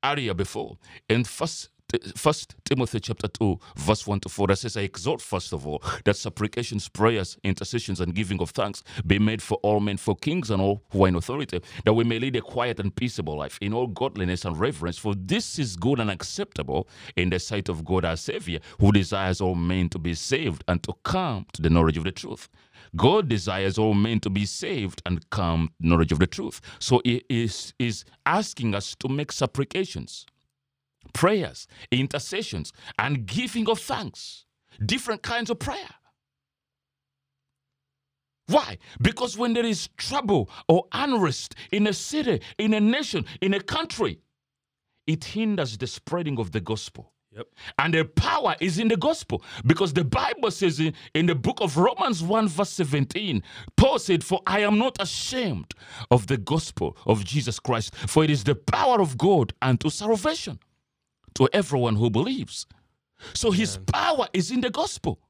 earlier 0.05 0.35
before. 0.35 0.79
In 1.09 1.25
first 1.25 1.71
First 2.17 2.55
Timothy 2.65 3.01
chapter 3.01 3.29
2, 3.29 3.59
verse 3.77 4.07
1 4.07 4.21
to 4.21 4.29
4, 4.29 4.47
that 4.49 4.57
says, 4.57 4.77
I 4.77 4.83
exhort 4.83 5.21
first 5.21 5.53
of 5.53 5.67
all 5.67 5.83
that 6.05 6.17
supplications, 6.17 6.89
prayers, 6.89 7.37
intercessions, 7.45 8.01
and 8.01 8.15
giving 8.15 8.41
of 8.41 8.51
thanks 8.51 8.83
be 9.07 9.19
made 9.19 9.43
for 9.43 9.57
all 9.63 9.81
men, 9.81 9.97
for 9.97 10.17
kings 10.17 10.51
and 10.51 10.63
all 10.63 10.83
who 10.91 11.05
are 11.05 11.09
in 11.09 11.17
authority, 11.17 11.61
that 11.85 11.93
we 11.93 12.05
may 12.05 12.19
lead 12.19 12.37
a 12.37 12.41
quiet 12.41 12.81
and 12.81 12.95
peaceable 12.95 13.37
life 13.37 13.59
in 13.61 13.73
all 13.73 13.87
godliness 13.87 14.45
and 14.45 14.59
reverence. 14.59 14.99
For 14.99 15.15
this 15.15 15.59
is 15.59 15.77
good 15.77 16.01
and 16.01 16.11
acceptable 16.11 16.89
in 17.17 17.31
the 17.31 17.39
sight 17.39 17.69
of 17.69 17.85
God 17.85 18.05
our 18.05 18.17
Savior, 18.17 18.61
who 18.81 18.93
desires 18.93 19.41
all 19.41 19.55
men 19.55 19.89
to 19.91 19.99
be 19.99 20.15
saved 20.15 20.65
and 20.69 20.83
to 20.85 20.93
come 21.05 21.47
to 21.53 21.63
the 21.63 21.71
knowledge 21.71 21.97
of 21.97 22.05
the 22.05 22.13
truth. 22.13 22.49
God 22.97 23.29
desires 23.29 23.79
all 23.79 23.95
men 23.95 24.21
to 24.21 24.31
be 24.31 24.45
saved 24.45 25.03
and 25.07 25.29
come 25.31 25.71
to 25.81 25.89
knowledge 25.89 26.13
of 26.13 26.19
the 26.19 26.27
truth. 26.27 26.61
So 26.79 27.01
he 27.05 27.25
is, 27.29 27.73
is 27.79 28.05
asking 28.27 28.75
us 28.75 28.95
to 28.97 29.09
make 29.09 29.33
supplications 29.33 30.27
prayers, 31.13 31.67
intercessions, 31.91 32.73
and 32.99 33.27
giving 33.27 33.69
of 33.69 33.81
thanks. 33.81 34.45
Different 34.85 35.23
kinds 35.23 35.51
of 35.51 35.59
prayer. 35.59 35.95
Why? 38.47 38.79
Because 39.01 39.39
when 39.39 39.55
there 39.55 39.65
is 39.65 39.89
trouble 39.97 40.51
or 40.69 40.85
unrest 40.93 41.55
in 41.71 41.87
a 41.87 41.93
city, 41.93 42.41
in 42.59 42.75
a 42.75 42.81
nation, 42.81 43.25
in 43.41 43.55
a 43.55 43.61
country, 43.61 44.21
it 45.07 45.25
hinders 45.25 45.79
the 45.79 45.87
spreading 45.87 46.39
of 46.39 46.53
the 46.53 46.61
gospel. 46.61 47.13
Yep. 47.35 47.47
And 47.79 47.95
the 47.95 48.05
power 48.05 48.57
is 48.61 48.79
in 48.79 48.89
the 48.89 48.97
gospel 48.97 49.43
because 49.65 49.95
the 49.95 50.05
Bible 50.05 50.51
says 50.51 50.81
in, 50.81 50.93
in 51.15 51.27
the 51.27 51.35
book 51.35 51.63
of 51.63 51.79
Romans 51.79 52.23
1, 52.23 52.49
verse 52.49 52.71
17, 52.71 53.43
Paul 53.77 53.99
said, 53.99 54.23
For 54.23 54.41
I 54.47 54.61
am 54.61 54.79
not 54.79 54.99
ashamed 55.01 55.73
of 56.11 56.27
the 56.27 56.37
gospel 56.37 56.95
of 57.07 57.25
Jesus 57.25 57.59
Christ, 57.59 57.95
for 57.95 58.23
it 58.23 58.29
is 58.29 58.45
the 58.45 58.55
power 58.55 59.01
of 59.01 59.17
God 59.17 59.55
unto 59.63 59.89
salvation 59.89 60.59
to 61.35 61.49
everyone 61.53 61.97
who 61.97 62.11
believes. 62.11 62.67
So 63.35 63.51
his 63.51 63.79
power 63.79 64.27
is 64.33 64.51
in 64.51 64.61
the 64.61 64.71
gospel. 64.71 65.21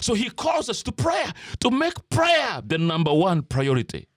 So 0.00 0.14
he 0.14 0.30
calls 0.30 0.68
us 0.68 0.82
to 0.84 0.92
prayer, 0.92 1.32
to 1.60 1.70
make 1.70 2.08
prayer 2.10 2.62
the 2.64 2.78
number 2.78 3.12
one 3.12 3.42
priority. 3.42 4.08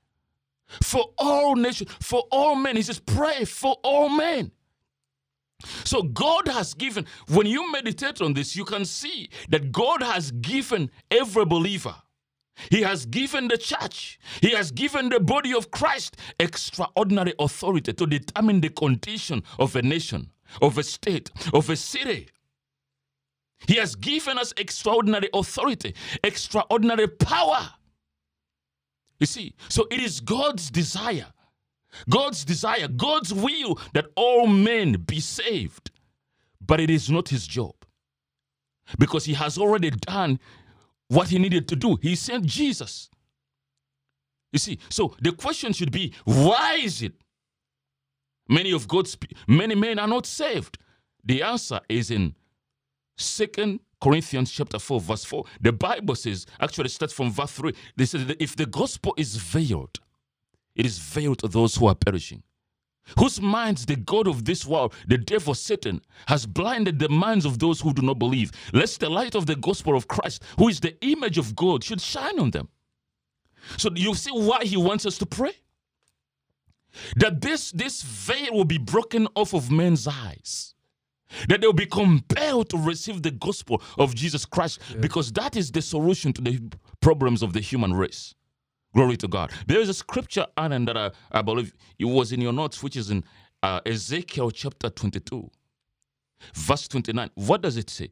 For 0.83 1.05
all 1.17 1.55
nations, 1.55 1.91
for 2.01 2.23
all 2.31 2.55
men. 2.55 2.75
He 2.75 2.81
says, 2.81 2.99
pray 2.99 3.45
for 3.45 3.77
all 3.83 4.09
men. 4.09 4.51
So 5.83 6.03
God 6.03 6.47
has 6.47 6.73
given, 6.73 7.05
when 7.29 7.47
you 7.47 7.71
meditate 7.71 8.21
on 8.21 8.33
this, 8.33 8.55
you 8.55 8.65
can 8.65 8.85
see 8.85 9.29
that 9.49 9.71
God 9.71 10.03
has 10.03 10.31
given 10.31 10.91
every 11.09 11.45
believer. 11.45 11.95
He 12.71 12.81
has 12.81 13.05
given 13.05 13.47
the 13.47 13.57
church, 13.57 14.19
He 14.41 14.51
has 14.51 14.71
given 14.71 15.09
the 15.09 15.19
body 15.19 15.53
of 15.53 15.69
Christ 15.69 16.17
extraordinary 16.39 17.33
authority 17.39 17.93
to 17.93 18.07
determine 18.07 18.61
the 18.61 18.69
condition 18.69 19.43
of 19.59 19.75
a 19.75 19.81
nation, 19.83 20.31
of 20.61 20.77
a 20.77 20.83
state, 20.83 21.31
of 21.53 21.69
a 21.69 21.75
city. 21.75 22.27
He 23.67 23.75
has 23.75 23.95
given 23.95 24.37
us 24.37 24.53
extraordinary 24.57 25.29
authority, 25.33 25.95
extraordinary 26.23 27.07
power. 27.07 27.69
You 29.19 29.25
see, 29.25 29.55
so 29.67 29.87
it 29.89 29.99
is 29.99 30.19
God's 30.19 30.69
desire, 30.69 31.27
God's 32.09 32.45
desire, 32.45 32.87
God's 32.87 33.33
will 33.33 33.79
that 33.93 34.07
all 34.15 34.45
men 34.45 34.93
be 34.93 35.19
saved. 35.19 35.91
But 36.65 36.79
it 36.79 36.89
is 36.89 37.09
not 37.09 37.29
his 37.29 37.47
job 37.47 37.73
because 38.99 39.25
he 39.25 39.33
has 39.33 39.57
already 39.57 39.89
done 39.89 40.39
what 41.07 41.29
he 41.29 41.39
needed 41.39 41.67
to 41.69 41.75
do. 41.75 41.97
He 42.01 42.15
sent 42.15 42.45
Jesus. 42.45 43.09
You 44.51 44.59
see, 44.59 44.79
so 44.89 45.15
the 45.21 45.31
question 45.31 45.73
should 45.73 45.91
be 45.91 46.13
why 46.25 46.75
is 46.75 47.01
it 47.01 47.13
many 48.49 48.71
of 48.71 48.87
God's 48.87 49.17
many 49.47 49.75
men 49.75 49.99
are 49.99 50.07
not 50.07 50.25
saved? 50.25 50.77
The 51.23 51.43
answer 51.43 51.81
is 51.89 52.11
in 52.11 52.35
Second 53.17 53.81
Corinthians 54.01 54.51
chapter 54.51 54.79
4, 54.79 55.01
verse 55.01 55.25
4. 55.25 55.43
The 55.61 55.73
Bible 55.73 56.15
says, 56.15 56.45
actually 56.59 56.89
starts 56.89 57.13
from 57.13 57.31
verse 57.31 57.51
3. 57.51 57.73
They 57.95 58.05
say 58.05 58.19
that 58.19 58.41
if 58.41 58.55
the 58.55 58.65
gospel 58.65 59.13
is 59.17 59.35
veiled, 59.35 59.99
it 60.75 60.85
is 60.85 60.99
veiled 60.99 61.39
to 61.39 61.47
those 61.47 61.75
who 61.75 61.87
are 61.87 61.95
perishing. 61.95 62.43
Whose 63.17 63.41
minds 63.41 63.85
the 63.85 63.95
God 63.95 64.27
of 64.27 64.45
this 64.45 64.65
world, 64.65 64.93
the 65.07 65.17
devil 65.17 65.53
Satan, 65.53 66.01
has 66.27 66.45
blinded 66.45 66.99
the 66.99 67.09
minds 67.09 67.45
of 67.45 67.57
those 67.57 67.79
who 67.79 67.93
do 67.93 68.01
not 68.01 68.19
believe, 68.19 68.51
lest 68.73 68.99
the 68.99 69.09
light 69.09 69.33
of 69.33 69.45
the 69.45 69.55
gospel 69.55 69.95
of 69.95 70.07
Christ, 70.07 70.43
who 70.59 70.67
is 70.67 70.81
the 70.81 70.95
image 71.03 71.37
of 71.37 71.55
God, 71.55 71.83
should 71.83 72.01
shine 72.01 72.37
on 72.37 72.51
them. 72.51 72.67
So 73.77 73.89
you 73.95 74.13
see 74.13 74.31
why 74.31 74.65
he 74.65 74.77
wants 74.77 75.05
us 75.05 75.17
to 75.19 75.25
pray? 75.25 75.53
That 77.17 77.41
this, 77.41 77.71
this 77.71 78.01
veil 78.01 78.53
will 78.53 78.65
be 78.65 78.77
broken 78.77 79.27
off 79.35 79.53
of 79.53 79.71
men's 79.71 80.07
eyes. 80.07 80.73
That 81.49 81.61
they'll 81.61 81.73
be 81.73 81.85
compelled 81.85 82.69
to 82.69 82.77
receive 82.77 83.21
the 83.23 83.31
gospel 83.31 83.81
of 83.97 84.15
Jesus 84.15 84.45
Christ 84.45 84.79
because 85.01 85.31
that 85.33 85.55
is 85.55 85.71
the 85.71 85.81
solution 85.81 86.33
to 86.33 86.41
the 86.41 86.61
problems 87.01 87.43
of 87.43 87.53
the 87.53 87.59
human 87.59 87.93
race. 87.93 88.33
Glory 88.95 89.17
to 89.17 89.27
God. 89.27 89.51
There 89.67 89.79
is 89.79 89.89
a 89.89 89.93
scripture, 89.93 90.47
Anand, 90.57 90.87
that 90.87 90.97
I, 90.97 91.11
I 91.31 91.41
believe 91.41 91.73
it 91.99 92.05
was 92.05 92.31
in 92.31 92.41
your 92.41 92.53
notes, 92.53 92.81
which 92.81 92.95
is 92.95 93.11
in 93.11 93.23
uh, 93.61 93.81
Ezekiel 93.85 94.51
chapter 94.51 94.89
22, 94.89 95.49
verse 96.55 96.87
29. 96.87 97.29
What 97.35 97.61
does 97.61 97.77
it 97.77 97.89
say? 97.89 98.09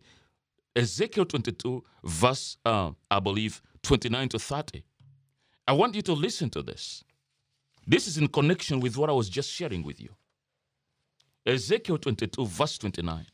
Ezekiel 0.75 1.25
22, 1.25 1.83
verse, 2.03 2.57
uh, 2.65 2.91
I 3.09 3.19
believe, 3.19 3.61
29 3.83 4.29
to 4.29 4.39
30. 4.39 4.83
I 5.67 5.73
want 5.73 5.95
you 5.95 6.01
to 6.03 6.13
listen 6.13 6.49
to 6.51 6.61
this. 6.61 7.03
This 7.87 8.07
is 8.07 8.17
in 8.17 8.27
connection 8.27 8.79
with 8.79 8.97
what 8.97 9.09
I 9.09 9.13
was 9.13 9.29
just 9.29 9.49
sharing 9.51 9.83
with 9.83 9.99
you. 10.01 10.15
Ezekiel 11.45 11.97
22, 11.99 12.45
verse 12.47 12.77
29. 12.77 13.27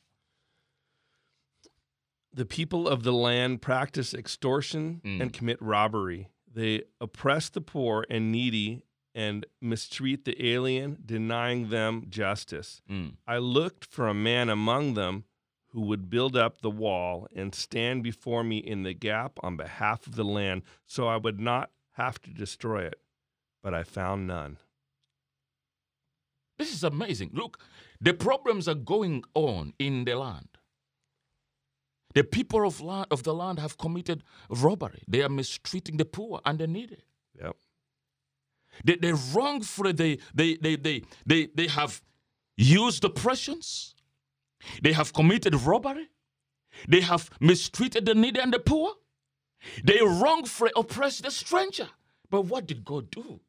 The 2.34 2.46
people 2.46 2.88
of 2.88 3.04
the 3.04 3.14
land 3.14 3.62
practice 3.62 4.14
extortion 4.14 5.02
Mm. 5.04 5.22
and 5.22 5.34
commit 5.34 5.62
robbery. 5.62 6.30
They 6.54 6.84
oppress 7.00 7.50
the 7.50 7.62
poor 7.62 8.06
and 8.10 8.32
needy 8.32 8.84
and 9.14 9.46
mistreat 9.62 10.24
the 10.26 10.46
alien, 10.54 11.04
denying 11.06 11.70
them 11.70 12.06
justice. 12.10 12.82
Mm, 12.90 13.18
I 13.28 13.38
looked 13.40 13.86
for 13.86 14.08
a 14.08 14.14
man 14.14 14.50
among 14.50 14.94
them 14.94 15.26
who 15.68 15.82
would 15.82 16.10
build 16.10 16.36
up 16.38 16.62
the 16.62 16.70
wall 16.70 17.28
and 17.36 17.54
stand 17.56 18.04
before 18.04 18.44
me 18.44 18.58
in 18.58 18.84
the 18.84 18.94
gap 18.94 19.38
on 19.44 19.56
behalf 19.58 20.08
of 20.08 20.16
the 20.16 20.24
land, 20.26 20.64
so 20.86 21.08
I 21.08 21.18
would 21.18 21.40
not 21.40 21.72
have 21.92 22.22
to 22.24 22.30
destroy 22.30 22.84
it. 22.84 23.02
But 23.64 23.74
I 23.74 23.84
found 23.84 24.28
none. 24.28 24.58
This 26.58 26.74
is 26.74 26.84
amazing. 26.84 27.32
Look, 27.34 27.60
the 28.00 28.14
problems 28.14 28.68
are 28.68 28.76
going 28.76 29.24
on 29.34 29.74
in 29.80 30.06
the 30.06 30.16
land. 30.16 30.48
The 32.14 32.24
people 32.24 32.68
of, 32.68 32.82
land, 32.82 33.08
of 33.10 33.24
the 33.24 33.34
land 33.34 33.60
have 33.60 33.78
committed 33.78 34.24
robbery. 34.50 35.04
They 35.08 35.22
are 35.24 35.30
mistreating 35.30 35.98
the 35.98 36.06
poor 36.06 36.42
and 36.46 36.60
the 36.60 36.68
needy. 36.68 37.04
Yep. 37.42 37.56
They, 38.84 38.96
they 38.96 39.14
wrongfully, 39.34 39.94
they, 39.94 40.18
they, 40.34 40.58
they, 40.58 40.76
they, 40.76 41.04
they, 41.26 41.48
they 41.56 41.68
have 41.68 42.02
used 42.58 43.04
oppressions. 43.04 43.96
They 44.82 44.94
have 44.94 45.14
committed 45.14 45.56
robbery. 45.56 46.10
They 46.88 47.02
have 47.02 47.30
mistreated 47.40 48.06
the 48.06 48.16
needy 48.16 48.40
and 48.40 48.54
the 48.54 48.60
poor. 48.60 48.94
They 49.84 50.00
wrongfully 50.02 50.72
oppressed 50.76 51.24
the 51.24 51.32
stranger. 51.32 51.90
But 52.30 52.44
what 52.44 52.66
did 52.66 52.86
God 52.86 53.12
do? 53.12 53.40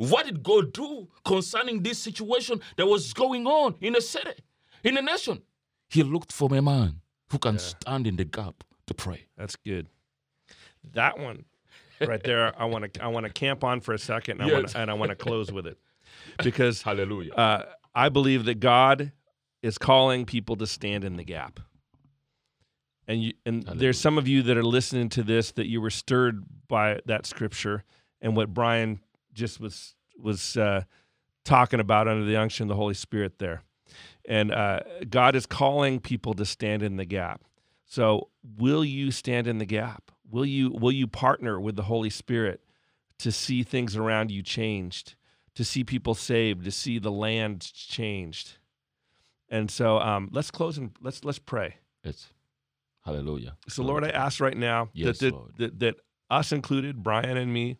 What 0.00 0.24
did 0.24 0.42
God 0.42 0.72
do 0.72 1.08
concerning 1.26 1.82
this 1.82 1.98
situation 1.98 2.62
that 2.76 2.86
was 2.86 3.12
going 3.12 3.46
on 3.46 3.74
in 3.82 3.92
the 3.92 4.00
city, 4.00 4.32
in 4.82 4.94
the 4.94 5.02
nation? 5.02 5.42
He 5.90 6.02
looked 6.02 6.32
for 6.32 6.54
a 6.54 6.62
man 6.62 7.02
who 7.30 7.38
can 7.38 7.58
stand 7.58 8.06
in 8.06 8.16
the 8.16 8.24
gap 8.24 8.64
to 8.86 8.94
pray. 8.94 9.26
That's 9.36 9.56
good. 9.56 9.88
That 10.94 11.18
one 11.18 11.44
right 12.00 12.22
there, 12.22 12.58
I 12.58 12.64
want 12.64 12.94
to 12.94 13.04
I 13.04 13.08
want 13.08 13.26
to 13.26 13.32
camp 13.32 13.62
on 13.62 13.82
for 13.82 13.92
a 13.92 13.98
second, 13.98 14.40
and 14.40 14.50
I 14.50 14.54
want 14.54 14.64
Yes. 14.68 14.72
to, 14.72 14.78
and 14.78 14.90
I 14.90 14.94
want 14.94 15.10
to 15.10 15.16
close 15.26 15.52
with 15.52 15.66
it 15.66 15.76
because 16.42 16.80
Hallelujah. 16.80 17.34
uh, 17.34 17.66
I 17.94 18.08
believe 18.08 18.46
that 18.46 18.58
God 18.58 19.12
is 19.62 19.76
calling 19.76 20.24
people 20.24 20.56
to 20.56 20.66
stand 20.66 21.04
in 21.04 21.16
the 21.18 21.24
gap. 21.24 21.60
And 23.06 23.22
you, 23.22 23.34
and 23.44 23.64
Hallelujah. 23.64 23.80
there's 23.80 24.00
some 24.00 24.16
of 24.16 24.26
you 24.26 24.40
that 24.44 24.56
are 24.56 24.64
listening 24.64 25.10
to 25.10 25.22
this 25.22 25.52
that 25.52 25.68
you 25.68 25.82
were 25.82 25.90
stirred 25.90 26.42
by 26.68 27.00
that 27.04 27.26
scripture 27.26 27.84
and 28.22 28.34
what 28.34 28.54
Brian 28.54 29.00
just 29.40 29.58
was 29.58 29.94
was 30.16 30.56
uh, 30.56 30.82
talking 31.44 31.80
about 31.80 32.06
under 32.06 32.24
the 32.24 32.36
unction 32.36 32.64
of 32.64 32.68
the 32.68 32.76
Holy 32.76 32.94
Spirit 32.94 33.38
there. 33.38 33.62
And 34.28 34.52
uh, 34.52 34.80
God 35.08 35.34
is 35.34 35.46
calling 35.46 35.98
people 35.98 36.34
to 36.34 36.44
stand 36.44 36.82
in 36.82 36.96
the 36.96 37.04
gap. 37.04 37.42
So, 37.86 38.28
will 38.58 38.84
you 38.84 39.10
stand 39.10 39.48
in 39.48 39.58
the 39.58 39.64
gap? 39.64 40.12
Will 40.30 40.46
you 40.46 40.70
will 40.70 40.92
you 40.92 41.08
partner 41.08 41.58
with 41.58 41.74
the 41.74 41.82
Holy 41.82 42.10
Spirit 42.10 42.60
to 43.18 43.32
see 43.32 43.64
things 43.64 43.96
around 43.96 44.30
you 44.30 44.42
changed, 44.42 45.16
to 45.56 45.64
see 45.64 45.82
people 45.82 46.14
saved, 46.14 46.64
to 46.64 46.70
see 46.70 47.00
the 47.00 47.10
land 47.10 47.72
changed? 47.72 48.58
And 49.48 49.68
so, 49.68 49.98
um, 49.98 50.28
let's 50.30 50.52
close 50.52 50.78
and 50.78 50.92
let's 51.00 51.24
let's 51.24 51.40
pray. 51.40 51.76
Yes. 52.04 52.28
Hallelujah. 53.04 53.56
So, 53.68 53.82
Lord, 53.82 54.04
I 54.04 54.10
ask 54.10 54.40
right 54.40 54.56
now 54.56 54.90
Yes, 54.92 55.18
that, 55.18 55.32
that, 55.32 55.58
that 55.58 55.78
that 55.80 55.94
us 56.28 56.52
included, 56.52 57.02
Brian 57.02 57.36
and 57.36 57.52
me, 57.52 57.78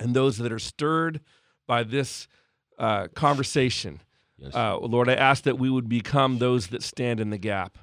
and 0.00 0.14
those 0.14 0.38
that 0.38 0.50
are 0.50 0.58
stirred 0.58 1.20
by 1.68 1.82
this 1.84 2.26
uh, 2.78 3.06
conversation, 3.14 4.00
Yes. 4.36 4.54
uh, 4.54 4.78
Lord, 4.78 5.08
I 5.10 5.14
ask 5.14 5.44
that 5.44 5.58
we 5.58 5.68
would 5.68 5.88
become 5.88 6.38
those 6.38 6.68
that 6.68 6.82
stand 6.82 7.20
in 7.20 7.28
the 7.30 7.38
gap. 7.38 7.76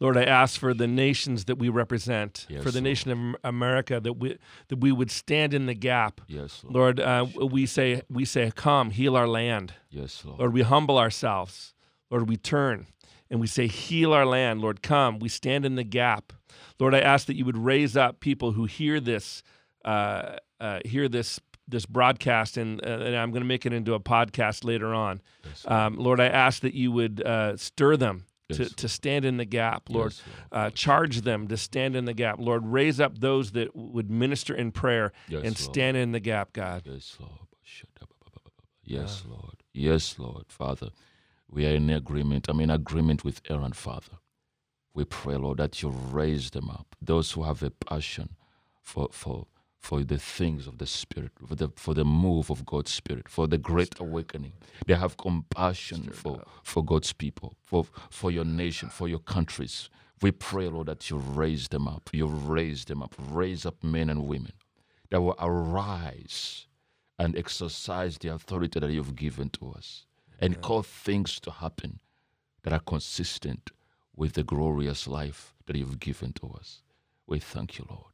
Lord, 0.00 0.16
I 0.16 0.24
ask 0.24 0.58
for 0.60 0.74
the 0.74 0.86
nations 0.86 1.46
that 1.46 1.56
we 1.58 1.68
represent, 1.68 2.46
Yes, 2.48 2.62
for 2.62 2.70
the 2.70 2.78
Lord. 2.78 2.84
nation 2.84 3.10
of 3.10 3.36
America, 3.44 3.98
that 4.00 4.12
we 4.14 4.36
that 4.68 4.76
we 4.80 4.92
would 4.92 5.10
stand 5.10 5.54
in 5.54 5.66
the 5.66 5.74
gap. 5.74 6.20
Yes, 6.28 6.62
Lord. 6.64 6.98
Lord, 6.98 7.00
uh, 7.00 7.26
we 7.46 7.66
say 7.66 8.02
we 8.08 8.24
say, 8.24 8.52
"Come, 8.54 8.90
heal 8.90 9.16
our 9.16 9.26
land." 9.26 9.74
Yes, 9.90 10.24
Lord. 10.24 10.38
Lord, 10.38 10.52
we 10.52 10.62
humble 10.62 10.98
ourselves. 10.98 11.74
Lord, 12.10 12.28
we 12.28 12.36
turn 12.36 12.86
and 13.30 13.40
we 13.40 13.46
say, 13.46 13.66
Heal 13.66 14.12
our 14.12 14.24
land. 14.24 14.60
Lord, 14.60 14.82
come. 14.82 15.18
We 15.18 15.28
stand 15.28 15.66
in 15.66 15.74
the 15.74 15.84
gap. 15.84 16.32
Lord, 16.80 16.94
I 16.94 17.00
ask 17.00 17.26
that 17.26 17.36
you 17.36 17.44
would 17.44 17.58
raise 17.58 17.96
up 17.96 18.20
people 18.20 18.52
who 18.52 18.64
hear 18.64 19.00
this, 19.00 19.42
uh, 19.84 20.36
uh, 20.60 20.80
hear 20.84 21.08
this 21.08 21.40
this 21.70 21.84
broadcast, 21.84 22.56
and, 22.56 22.82
uh, 22.82 22.88
and 22.88 23.14
I'm 23.14 23.30
going 23.30 23.42
to 23.42 23.46
make 23.46 23.66
it 23.66 23.74
into 23.74 23.92
a 23.92 24.00
podcast 24.00 24.64
later 24.64 24.94
on. 24.94 25.20
Yes, 25.44 25.64
Um, 25.68 25.96
Lord, 25.96 26.18
I 26.18 26.26
ask 26.28 26.62
that 26.62 26.72
you 26.72 26.90
would 26.92 27.20
uh, 27.22 27.58
stir 27.58 27.98
them 27.98 28.24
to, 28.50 28.62
Yes, 28.62 28.72
to 28.76 28.88
stand 28.88 29.26
in 29.26 29.36
the 29.36 29.44
gap. 29.44 29.90
Lord, 29.90 30.12
Yes, 30.12 30.22
Lord. 30.50 30.66
uh, 30.66 30.70
charge 30.70 31.20
them 31.20 31.46
to 31.48 31.58
stand 31.58 31.94
in 31.94 32.06
the 32.06 32.14
gap. 32.14 32.36
Lord, 32.38 32.64
raise 32.66 32.98
up 33.00 33.18
those 33.18 33.52
that 33.52 33.76
would 33.76 34.10
minister 34.10 34.54
in 34.54 34.72
prayer 34.72 35.12
and 35.26 35.42
Lord. 35.44 35.58
stand 35.58 35.98
in 35.98 36.12
the 36.12 36.20
gap, 36.20 36.54
God. 36.54 36.84
Yes, 36.86 37.16
Lord. 37.20 37.32
Yes, 38.82 39.22
Lord. 39.28 39.62
Yes, 39.74 40.18
Lord. 40.18 40.44
Father, 40.48 40.88
we 41.50 41.66
are 41.66 41.74
in 41.74 41.90
agreement. 41.90 42.46
I'm 42.48 42.60
in 42.60 42.70
agreement 42.70 43.24
with 43.24 43.42
Aaron, 43.50 43.72
Father. 43.74 44.16
We 44.94 45.04
pray, 45.04 45.36
Lord, 45.36 45.58
that 45.58 45.82
you 45.82 45.90
raise 45.90 46.50
them 46.50 46.70
up. 46.70 46.96
Those 47.00 47.32
who 47.32 47.42
have 47.44 47.62
a 47.62 47.70
passion 47.70 48.36
for 48.82 49.08
for 49.12 49.46
for 49.80 50.02
the 50.04 50.18
things 50.18 50.66
of 50.66 50.78
the 50.78 50.86
Spirit, 50.86 51.32
for 51.46 51.54
the 51.54 51.68
for 51.76 51.94
the 51.94 52.04
move 52.04 52.50
of 52.50 52.66
God's 52.66 52.90
Spirit, 52.92 53.28
for 53.28 53.46
the 53.46 53.58
great 53.58 53.98
awakening. 54.00 54.52
They 54.86 54.94
have 54.94 55.16
compassion 55.16 56.10
for, 56.10 56.42
for 56.62 56.84
God's 56.84 57.12
people, 57.12 57.54
for 57.62 57.86
for 58.10 58.30
your 58.30 58.44
nation, 58.44 58.88
for 58.88 59.08
your 59.08 59.20
countries. 59.20 59.88
We 60.20 60.32
pray, 60.32 60.68
Lord, 60.68 60.88
that 60.88 61.08
you 61.10 61.16
raise 61.16 61.68
them 61.68 61.86
up. 61.86 62.10
You 62.12 62.26
raise 62.26 62.84
them 62.86 63.02
up. 63.02 63.14
Raise 63.30 63.64
up 63.64 63.82
men 63.84 64.10
and 64.10 64.26
women 64.26 64.52
that 65.10 65.20
will 65.20 65.36
arise 65.38 66.66
and 67.18 67.36
exercise 67.36 68.18
the 68.18 68.28
authority 68.34 68.80
that 68.80 68.90
you've 68.90 69.16
given 69.16 69.48
to 69.50 69.72
us 69.72 70.06
and 70.40 70.60
cause 70.60 70.86
things 70.86 71.40
to 71.40 71.50
happen 71.50 72.00
that 72.62 72.72
are 72.72 72.80
consistent 72.80 73.70
with 74.14 74.34
the 74.34 74.42
glorious 74.42 75.06
life 75.06 75.54
that 75.66 75.76
you've 75.76 76.00
given 76.00 76.32
to 76.32 76.48
us. 76.58 76.82
We 77.26 77.38
thank 77.38 77.78
you, 77.78 77.86
Lord. 77.88 78.12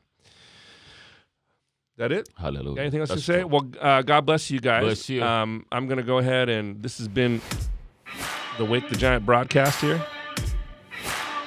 That 1.97 2.11
it? 2.11 2.29
Hallelujah. 2.37 2.75
Got 2.75 2.81
anything 2.81 2.99
else 2.99 3.09
That's 3.09 3.21
to 3.25 3.33
say? 3.33 3.39
true. 3.39 3.47
Well, 3.47 3.67
uh, 3.81 4.03
God 4.03 4.25
bless 4.25 4.51
you 4.51 4.59
guys. 4.59 4.83
Bless 4.83 5.09
you. 5.09 5.23
Um, 5.23 5.65
I'm 5.71 5.87
going 5.87 5.97
to 5.97 6.03
go 6.03 6.19
ahead 6.19 6.47
and 6.47 6.81
this 6.81 6.99
has 6.99 7.07
been 7.07 7.41
the 8.59 8.65
Wake 8.65 8.87
the 8.89 8.95
Giant 8.95 9.25
broadcast 9.25 9.81
here. 9.81 10.05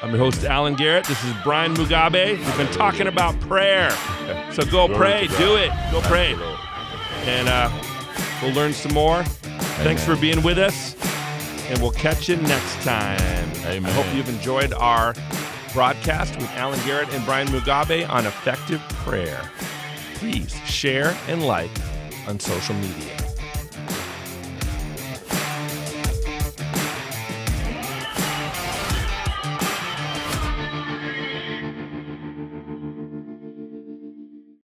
I'm 0.03 0.11
your 0.11 0.19
host, 0.19 0.45
Alan 0.45 0.75
Garrett. 0.75 1.05
This 1.05 1.23
is 1.25 1.33
Brian 1.45 1.75
Mugabe. 1.75 2.39
We've 2.39 2.57
been 2.57 2.73
talking 2.73 3.07
about 3.07 3.39
prayer. 3.41 3.91
So 4.51 4.65
go 4.65 4.89
pray. 4.89 5.29
Do 5.39 5.57
it. 5.57 5.71
Go 5.93 6.01
pray. 6.03 6.35
And 7.27 7.49
uh, 7.49 7.71
we'll 8.43 8.55
learn 8.55 8.73
some 8.73 8.95
more. 8.95 9.23
Thanks 9.85 10.05
for 10.05 10.17
being 10.17 10.43
with 10.43 10.59
us. 10.59 10.97
And 11.69 11.81
we'll 11.81 11.93
catch 11.93 12.29
you 12.29 12.37
next 12.37 12.83
time. 12.83 13.21
Amen. 13.67 13.87
I 13.87 13.91
hope 13.93 14.13
you've 14.17 14.29
enjoyed 14.29 14.73
our 14.73 15.15
broadcast 15.75 16.35
with 16.37 16.51
Alan 16.53 16.81
Garrett 16.85 17.11
and 17.11 17.25
Brian 17.25 17.47
Mugabe 17.49 18.09
on 18.09 18.27
effective 18.27 18.81
prayer. 19.05 19.49
Please 20.21 20.55
share 20.67 21.17
and 21.29 21.47
like 21.47 21.71
on 22.29 22.39
social 22.39 22.75
media. 22.75 23.20